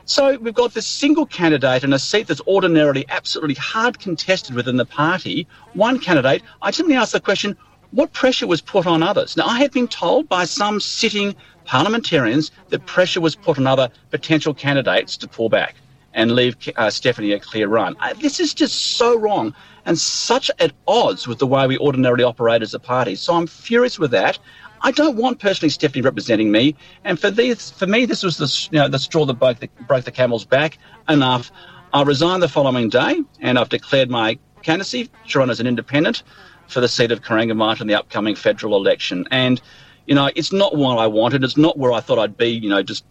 So 0.04 0.38
we've 0.38 0.54
got 0.54 0.72
this 0.72 0.86
single 0.86 1.26
candidate 1.26 1.84
in 1.84 1.92
a 1.92 1.98
seat 1.98 2.26
that's 2.26 2.40
ordinarily 2.46 3.04
absolutely 3.10 3.56
hard 3.56 3.98
contested 3.98 4.54
within 4.56 4.78
the 4.78 4.86
party. 4.86 5.46
One 5.74 5.98
candidate. 5.98 6.42
I 6.62 6.70
simply 6.70 6.96
ask 6.96 7.12
the 7.12 7.20
question, 7.20 7.56
what 7.90 8.12
pressure 8.12 8.46
was 8.46 8.60
put 8.60 8.86
on 8.86 9.02
others? 9.02 9.36
Now, 9.36 9.46
I 9.46 9.60
have 9.60 9.72
been 9.72 9.88
told 9.88 10.28
by 10.28 10.44
some 10.44 10.80
sitting 10.80 11.34
parliamentarians 11.64 12.50
that 12.68 12.86
pressure 12.86 13.20
was 13.20 13.34
put 13.34 13.58
on 13.58 13.66
other 13.66 13.90
potential 14.10 14.54
candidates 14.54 15.16
to 15.18 15.28
pull 15.28 15.48
back 15.48 15.74
and 16.14 16.32
leave 16.32 16.56
uh, 16.76 16.90
Stephanie 16.90 17.32
a 17.32 17.38
clear 17.38 17.68
run. 17.68 17.96
This 18.20 18.40
is 18.40 18.54
just 18.54 18.96
so 18.96 19.18
wrong 19.18 19.54
and 19.84 19.98
such 19.98 20.50
at 20.58 20.72
odds 20.86 21.26
with 21.26 21.38
the 21.38 21.46
way 21.46 21.66
we 21.66 21.78
ordinarily 21.78 22.24
operate 22.24 22.62
as 22.62 22.74
a 22.74 22.78
party. 22.78 23.14
So 23.14 23.34
I'm 23.34 23.46
furious 23.46 23.98
with 23.98 24.10
that. 24.10 24.38
I 24.82 24.90
don't 24.92 25.16
want 25.16 25.40
personally 25.40 25.70
Stephanie 25.70 26.02
representing 26.02 26.50
me. 26.52 26.76
And 27.04 27.18
for 27.18 27.30
this, 27.30 27.70
for 27.70 27.86
me, 27.86 28.04
this 28.04 28.22
was 28.22 28.36
the 28.36 28.68
you 28.70 28.78
know 28.78 28.88
the 28.88 28.98
straw 28.98 29.24
that 29.26 29.34
broke 29.34 29.60
the, 29.60 29.68
broke 29.86 30.04
the 30.04 30.10
camel's 30.10 30.44
back. 30.44 30.78
Enough. 31.08 31.50
I 31.92 32.02
resigned 32.02 32.42
the 32.42 32.48
following 32.48 32.90
day, 32.90 33.22
and 33.40 33.58
I've 33.58 33.70
declared 33.70 34.10
my 34.10 34.38
candidacy, 34.62 35.10
Toronto 35.26 35.52
as 35.52 35.60
an 35.60 35.66
independent, 35.66 36.22
for 36.68 36.80
the 36.80 36.88
seat 36.88 37.10
of 37.10 37.22
Corangamite 37.22 37.80
in 37.80 37.86
the 37.86 37.94
upcoming 37.94 38.34
federal 38.34 38.76
election. 38.76 39.26
And 39.30 39.60
you 40.06 40.14
know, 40.14 40.30
it's 40.34 40.52
not 40.52 40.76
what 40.76 40.98
I 40.98 41.06
wanted. 41.06 41.44
It's 41.44 41.56
not 41.56 41.76
where 41.76 41.92
I 41.92 42.00
thought 42.00 42.18
I'd 42.18 42.36
be. 42.36 42.48
You 42.48 42.70
know, 42.70 42.82
just 42.82 43.04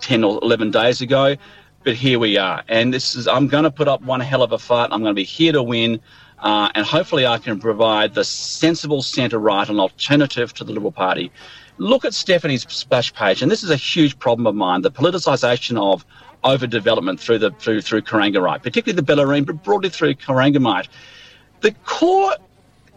ten 0.00 0.22
or 0.22 0.38
eleven 0.42 0.70
days 0.70 1.00
ago. 1.00 1.36
But 1.82 1.94
here 1.94 2.18
we 2.18 2.38
are, 2.38 2.62
and 2.68 2.94
this 2.94 3.14
is. 3.14 3.26
I'm 3.26 3.48
going 3.48 3.64
to 3.64 3.70
put 3.70 3.88
up 3.88 4.02
one 4.02 4.20
hell 4.20 4.42
of 4.42 4.52
a 4.52 4.58
fight. 4.58 4.90
I'm 4.92 5.02
going 5.02 5.14
to 5.14 5.14
be 5.14 5.24
here 5.24 5.52
to 5.52 5.62
win. 5.62 6.00
Uh, 6.38 6.68
and 6.74 6.84
hopefully 6.84 7.26
I 7.26 7.38
can 7.38 7.58
provide 7.58 8.14
the 8.14 8.24
sensible 8.24 9.00
centre 9.02 9.38
right, 9.38 9.66
an 9.66 9.80
alternative 9.80 10.52
to 10.54 10.64
the 10.64 10.72
Liberal 10.72 10.92
Party. 10.92 11.32
Look 11.78 12.04
at 12.04 12.12
Stephanie's 12.12 12.62
splash 12.68 13.14
page, 13.14 13.40
and 13.40 13.50
this 13.50 13.62
is 13.62 13.70
a 13.70 13.76
huge 13.76 14.18
problem 14.18 14.46
of 14.46 14.54
mine: 14.54 14.82
the 14.82 14.90
politicisation 14.90 15.80
of 15.80 16.04
overdevelopment 16.44 17.18
through 17.18 17.38
the 17.38 17.50
through 17.52 17.80
through 17.80 18.02
Corangamite, 18.02 18.62
particularly 18.62 19.00
the 19.00 19.12
Bellarine, 19.12 19.44
but 19.44 19.62
broadly 19.64 19.88
through 19.88 20.14
Corangamite. 20.14 20.88
The 21.62 21.72
core 21.84 22.34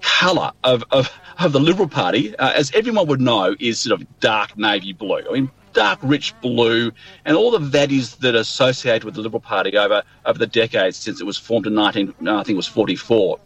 colour 0.01 0.51
of, 0.63 0.83
of, 0.91 1.11
of 1.39 1.51
the 1.51 1.59
Liberal 1.59 1.87
Party, 1.87 2.35
uh, 2.37 2.51
as 2.53 2.71
everyone 2.73 3.07
would 3.07 3.21
know, 3.21 3.55
is 3.59 3.79
sort 3.79 3.99
of 3.99 4.19
dark 4.19 4.57
navy 4.57 4.93
blue. 4.93 5.21
I 5.29 5.33
mean, 5.33 5.51
dark, 5.73 5.99
rich 6.01 6.33
blue, 6.41 6.91
and 7.25 7.37
all 7.37 7.51
the 7.51 7.59
values 7.59 8.15
that 8.15 8.35
are 8.35 8.39
associated 8.39 9.03
with 9.03 9.13
the 9.13 9.21
Liberal 9.21 9.41
Party 9.41 9.77
over, 9.77 10.03
over 10.25 10.39
the 10.39 10.47
decades 10.47 10.97
since 10.97 11.21
it 11.21 11.23
was 11.23 11.37
formed 11.37 11.67
in 11.67 11.75
19, 11.75 12.13
I 12.27 12.43
think 12.43 12.49
it 12.49 12.55
was 12.55 12.67
44. 12.67 13.39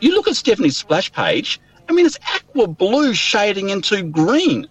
You 0.00 0.14
look 0.14 0.28
at 0.28 0.36
Stephanie's 0.36 0.76
splash 0.76 1.10
page, 1.12 1.60
I 1.88 1.92
mean, 1.92 2.06
it's 2.06 2.18
aqua 2.34 2.66
blue 2.68 3.14
shading 3.14 3.70
into 3.70 4.02
green. 4.02 4.68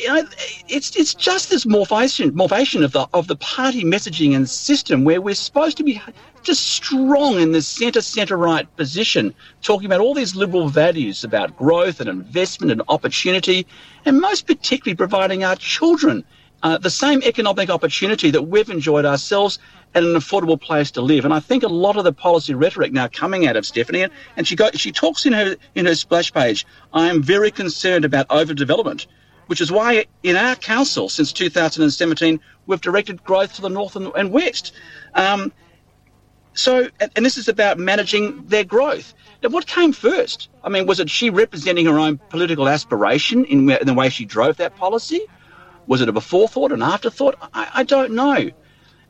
You 0.00 0.08
know, 0.08 0.28
it's 0.68 0.96
it's 0.96 1.14
just 1.14 1.50
this 1.50 1.64
morphation 1.66 2.34
morphation 2.34 2.82
of 2.82 2.92
the 2.92 3.06
of 3.14 3.28
the 3.28 3.36
party 3.36 3.84
messaging 3.84 4.34
and 4.34 4.48
system 4.48 5.04
where 5.04 5.20
we're 5.20 5.34
supposed 5.34 5.76
to 5.76 5.84
be 5.84 6.02
just 6.42 6.66
strong 6.66 7.38
in 7.38 7.52
this 7.52 7.68
centre 7.68 8.00
centre 8.00 8.36
right 8.36 8.66
position, 8.76 9.34
talking 9.62 9.86
about 9.86 10.00
all 10.00 10.12
these 10.12 10.34
liberal 10.34 10.68
values 10.68 11.22
about 11.22 11.56
growth 11.56 12.00
and 12.00 12.08
investment 12.08 12.72
and 12.72 12.82
opportunity, 12.88 13.66
and 14.04 14.20
most 14.20 14.46
particularly 14.46 14.96
providing 14.96 15.44
our 15.44 15.56
children 15.56 16.24
uh, 16.64 16.78
the 16.78 16.90
same 16.90 17.22
economic 17.22 17.70
opportunity 17.70 18.30
that 18.30 18.42
we've 18.42 18.70
enjoyed 18.70 19.04
ourselves 19.04 19.58
and 19.94 20.04
an 20.06 20.14
affordable 20.14 20.60
place 20.60 20.90
to 20.90 21.02
live. 21.02 21.24
And 21.24 21.32
I 21.32 21.38
think 21.38 21.62
a 21.62 21.68
lot 21.68 21.96
of 21.96 22.04
the 22.04 22.12
policy 22.12 22.54
rhetoric 22.54 22.92
now 22.92 23.06
coming 23.06 23.46
out 23.46 23.56
of 23.56 23.64
Stephanie, 23.64 24.02
and, 24.02 24.12
and 24.36 24.48
she 24.48 24.56
got, 24.56 24.78
she 24.78 24.90
talks 24.90 25.24
in 25.26 25.34
her 25.34 25.56
in 25.74 25.86
her 25.86 25.94
splash 25.94 26.32
page. 26.32 26.66
I 26.92 27.10
am 27.10 27.22
very 27.22 27.50
concerned 27.50 28.04
about 28.04 28.26
overdevelopment, 28.28 29.06
which 29.46 29.60
is 29.60 29.70
why 29.70 30.04
in 30.22 30.36
our 30.36 30.56
council 30.56 31.08
since 31.08 31.32
2017 31.32 32.40
we've 32.66 32.80
directed 32.80 33.22
growth 33.24 33.54
to 33.54 33.62
the 33.62 33.68
north 33.68 33.96
and, 33.96 34.10
and 34.16 34.32
west. 34.32 34.72
Um, 35.14 35.52
so, 36.54 36.88
and, 37.00 37.10
and 37.16 37.26
this 37.26 37.36
is 37.36 37.48
about 37.48 37.78
managing 37.78 38.46
their 38.46 38.64
growth. 38.64 39.12
Now, 39.42 39.50
what 39.50 39.66
came 39.66 39.92
first? 39.92 40.48
I 40.62 40.68
mean, 40.68 40.86
was 40.86 41.00
it 41.00 41.10
she 41.10 41.28
representing 41.30 41.86
her 41.86 41.98
own 41.98 42.18
political 42.30 42.68
aspiration 42.68 43.44
in, 43.44 43.68
in 43.68 43.86
the 43.86 43.94
way 43.94 44.08
she 44.08 44.24
drove 44.24 44.56
that 44.58 44.76
policy? 44.76 45.20
Was 45.86 46.00
it 46.00 46.08
a 46.08 46.12
before 46.12 46.48
thought, 46.48 46.72
an 46.72 46.82
afterthought? 46.82 47.36
I, 47.52 47.68
I 47.74 47.82
don't 47.82 48.12
know. 48.12 48.50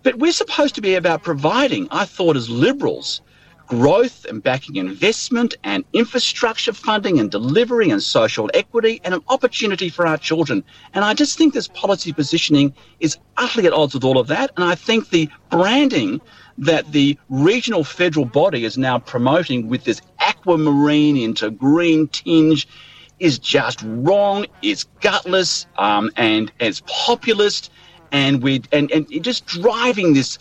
But 0.03 0.19
we're 0.19 0.33
supposed 0.33 0.75
to 0.75 0.81
be 0.81 0.95
about 0.97 1.23
providing, 1.23 1.89
I 1.91 2.05
thought, 2.05 2.37
as 2.37 2.51
liberals, 2.51 3.23
growth 3.67 4.25
and 4.27 4.43
backing 4.43 4.77
investment 4.77 5.55
and 5.65 5.85
infrastructure 5.93 6.73
funding 6.73 7.19
and 7.19 7.31
delivery 7.31 7.91
and 7.91 8.03
social 8.03 8.51
equity 8.55 9.01
and 9.05 9.15
an 9.15 9.21
opportunity 9.29 9.89
for 9.89 10.07
our 10.07 10.19
children. 10.19 10.63
And 10.93 11.05
I 11.05 11.15
just 11.15 11.39
think 11.39 11.55
this 11.55 11.69
policy 11.69 12.13
positioning 12.13 12.75
is 13.01 13.17
utterly 13.37 13.67
at 13.67 13.73
odds 13.73 13.95
with 13.95 14.05
all 14.05 14.19
of 14.19 14.27
that. 14.29 14.51
And 14.57 14.65
I 14.65 14.75
think 14.75 15.11
the 15.11 15.29
branding 15.51 16.21
that 16.59 16.93
the 16.93 17.19
regional 17.29 17.85
federal 17.85 18.27
body 18.27 18.65
is 18.65 18.79
now 18.79 18.99
promoting 18.99 19.69
with 19.69 19.85
this 19.85 20.01
aquamarine 20.21 21.17
into 21.17 21.51
green 21.51 22.09
tinge 22.09 22.69
is 23.19 23.39
just 23.39 23.83
wrong. 23.85 24.47
It's 24.63 24.85
gutless 25.01 25.67
um, 25.79 26.11
and 26.17 26.53
it's 26.61 26.83
populist, 26.87 27.71
and 28.13 28.43
we 28.43 28.63
and 28.73 28.91
and 28.91 29.07
just 29.23 29.47
driving 29.47 30.15
this 30.15 30.39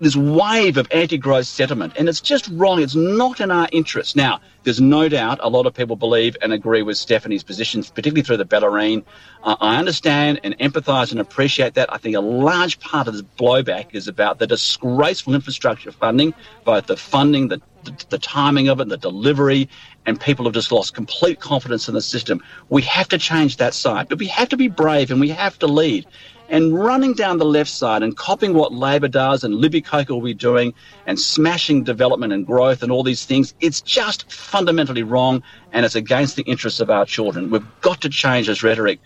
this 0.00 0.16
wave 0.16 0.76
of 0.76 0.88
anti-growth 0.90 1.46
sentiment, 1.46 1.92
and 1.96 2.08
it's 2.08 2.20
just 2.20 2.48
wrong. 2.52 2.82
It's 2.82 2.94
not 2.94 3.40
in 3.40 3.50
our 3.50 3.68
interest. 3.72 4.16
Now, 4.16 4.40
there's 4.64 4.80
no 4.80 5.08
doubt 5.08 5.38
a 5.42 5.48
lot 5.48 5.66
of 5.66 5.74
people 5.74 5.94
believe 5.94 6.36
and 6.42 6.52
agree 6.52 6.82
with 6.82 6.96
Stephanie's 6.96 7.42
positions, 7.42 7.90
particularly 7.90 8.22
through 8.22 8.38
the 8.38 8.44
Bellarine. 8.46 9.04
Uh, 9.42 9.56
I 9.60 9.76
understand 9.76 10.40
and 10.42 10.58
empathise 10.58 11.12
and 11.12 11.20
appreciate 11.20 11.74
that. 11.74 11.92
I 11.92 11.98
think 11.98 12.16
a 12.16 12.20
large 12.20 12.80
part 12.80 13.06
of 13.06 13.14
this 13.14 13.22
blowback 13.38 13.94
is 13.94 14.08
about 14.08 14.38
the 14.38 14.46
disgraceful 14.46 15.34
infrastructure 15.34 15.92
funding, 15.92 16.34
both 16.64 16.86
the 16.86 16.96
funding, 16.96 17.48
the, 17.48 17.60
the, 17.84 18.06
the 18.08 18.18
timing 18.18 18.68
of 18.68 18.80
it, 18.80 18.88
the 18.88 18.96
delivery, 18.96 19.68
and 20.06 20.20
people 20.20 20.46
have 20.46 20.54
just 20.54 20.72
lost 20.72 20.94
complete 20.94 21.40
confidence 21.40 21.88
in 21.88 21.94
the 21.94 22.02
system. 22.02 22.42
We 22.70 22.82
have 22.82 23.08
to 23.08 23.18
change 23.18 23.58
that 23.58 23.74
side, 23.74 24.08
but 24.08 24.18
we 24.18 24.26
have 24.26 24.48
to 24.48 24.56
be 24.56 24.68
brave 24.68 25.10
and 25.10 25.20
we 25.20 25.28
have 25.28 25.58
to 25.58 25.66
lead 25.66 26.06
and 26.48 26.78
running 26.78 27.14
down 27.14 27.38
the 27.38 27.44
left 27.44 27.70
side 27.70 28.02
and 28.02 28.16
copying 28.16 28.54
what 28.54 28.72
Labor 28.72 29.08
does 29.08 29.44
and 29.44 29.54
Libby 29.54 29.80
Coker 29.80 30.14
will 30.14 30.20
be 30.20 30.34
doing 30.34 30.74
and 31.06 31.18
smashing 31.18 31.84
development 31.84 32.32
and 32.32 32.46
growth 32.46 32.82
and 32.82 32.92
all 32.92 33.02
these 33.02 33.24
things, 33.24 33.54
it's 33.60 33.80
just 33.80 34.30
fundamentally 34.30 35.02
wrong 35.02 35.42
and 35.72 35.84
it's 35.86 35.94
against 35.94 36.36
the 36.36 36.42
interests 36.42 36.80
of 36.80 36.90
our 36.90 37.06
children. 37.06 37.50
We've 37.50 37.66
got 37.80 38.00
to 38.02 38.08
change 38.08 38.46
this 38.46 38.62
rhetoric. 38.62 39.00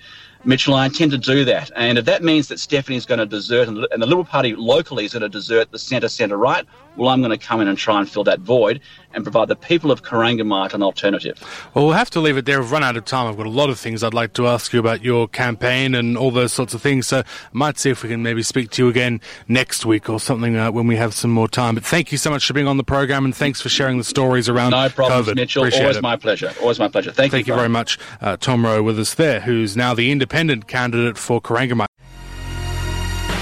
Mitchell, 0.49 0.73
I 0.73 0.87
intend 0.87 1.11
to 1.11 1.19
do 1.19 1.45
that. 1.45 1.71
And 1.77 1.99
if 1.99 2.07
that 2.07 2.25
means 2.25 2.49
that 2.49 2.59
Stephanie 2.59 2.97
is 2.97 3.05
going 3.05 3.19
to 3.19 3.27
desert 3.27 3.69
and 3.69 3.77
the 3.77 4.07
Liberal 4.07 4.25
Party 4.25 4.57
locally 4.57 5.05
is 5.05 5.13
going 5.13 5.21
to 5.21 5.29
desert 5.29 5.73
the 5.73 5.79
centre, 5.79 6.09
centre 6.09 6.39
right, 6.39 6.65
well, 6.97 7.11
I'm 7.11 7.21
going 7.21 7.39
to 7.39 7.47
come 7.47 7.61
in 7.61 7.69
and 7.69 7.77
try 7.77 8.01
and 8.01 8.09
fill 8.09 8.25
that 8.25 8.41
void 8.41 8.81
and 9.13 9.25
provide 9.25 9.49
the 9.49 9.57
people 9.57 9.91
of 9.91 10.03
Corangamite 10.03 10.73
an 10.73 10.83
alternative. 10.83 11.39
Well, 11.75 11.85
we'll 11.87 11.95
have 11.95 12.11
to 12.11 12.21
leave 12.21 12.37
it 12.39 12.47
there. 12.47 12.61
We've 12.61 12.73
run 12.73 12.83
out 12.83 12.97
of 12.97 13.05
time. 13.05 13.29
I've 13.29 13.37
got 13.37 13.47
a 13.47 13.51
lot 13.51 13.69
of 13.69 13.79
things 13.79 14.03
I'd 14.03 14.15
like 14.15 14.33
to 14.35 14.47
ask 14.47 14.73
you 14.73 14.81
about 14.81 15.05
your 15.05 15.29
campaign 15.29 15.95
and 15.95 16.17
all 16.17 16.31
those 16.31 16.53
sorts 16.53 16.73
of 16.75 16.81
things. 16.83 17.07
So 17.07 17.19
I 17.19 17.25
might 17.53 17.79
see 17.79 17.91
if 17.91 18.03
we 18.03 18.09
can 18.09 18.23
maybe 18.23 18.43
speak 18.43 18.71
to 18.71 18.83
you 18.83 18.89
again 18.89 19.21
next 19.49 19.85
week 19.85 20.09
or 20.09 20.19
something 20.19 20.57
uh, 20.57 20.73
when 20.73 20.87
we 20.87 20.97
have 20.97 21.13
some 21.15 21.31
more 21.31 21.47
time. 21.49 21.75
But 21.75 21.85
thank 21.85 22.11
you 22.11 22.19
so 22.19 22.31
much 22.31 22.47
for 22.47 22.55
being 22.55 22.67
on 22.67 22.79
the 22.79 22.85
program 22.85 23.25
and 23.27 23.37
thanks 23.37 23.61
for 23.61 23.69
sharing 23.69 23.99
the 23.99 24.05
stories 24.05 24.49
around 24.49 24.71
No 24.71 24.89
problems, 24.89 25.29
COVID. 25.29 25.35
Mitchell. 25.37 25.63
Appreciate 25.63 25.83
Always 25.83 25.97
it. 25.99 26.03
my 26.03 26.17
pleasure. 26.17 26.53
Always 26.61 26.79
my 26.79 26.89
pleasure. 26.89 27.13
Thank, 27.13 27.33
Thank 27.33 27.47
you 27.47 27.53
you. 27.53 27.59
very 27.59 27.69
much. 27.69 27.99
Uh, 28.21 28.37
Tom 28.39 28.65
Rowe 28.65 28.83
with 28.83 28.99
us 28.99 29.15
there, 29.15 29.41
who's 29.41 29.77
now 29.77 29.95
the 29.95 30.11
independent 30.11 30.38
candidate 30.68 31.18
for 31.18 31.40
Corangamite. 31.40 31.88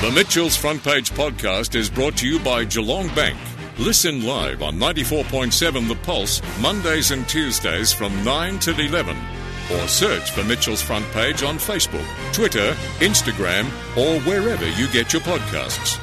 The 0.00 0.10
Mitchell's 0.12 0.56
Front 0.56 0.82
Page 0.82 1.10
podcast 1.10 1.74
is 1.74 1.90
brought 1.90 2.16
to 2.18 2.26
you 2.26 2.38
by 2.38 2.64
Geelong 2.64 3.08
Bank. 3.08 3.36
Listen 3.78 4.24
live 4.24 4.62
on 4.62 4.76
94.7 4.76 5.88
The 5.88 5.94
Pulse, 5.96 6.40
Mondays 6.58 7.10
and 7.10 7.28
Tuesdays 7.28 7.92
from 7.92 8.24
9 8.24 8.58
till 8.60 8.80
11. 8.80 9.14
Or 9.74 9.88
search 9.88 10.30
for 10.30 10.42
Mitchell's 10.44 10.80
Front 10.80 11.04
Page 11.12 11.42
on 11.42 11.56
Facebook, 11.56 12.06
Twitter, 12.32 12.72
Instagram, 13.00 13.66
or 13.94 14.18
wherever 14.20 14.66
you 14.70 14.88
get 14.88 15.12
your 15.12 15.20
podcasts. 15.20 16.00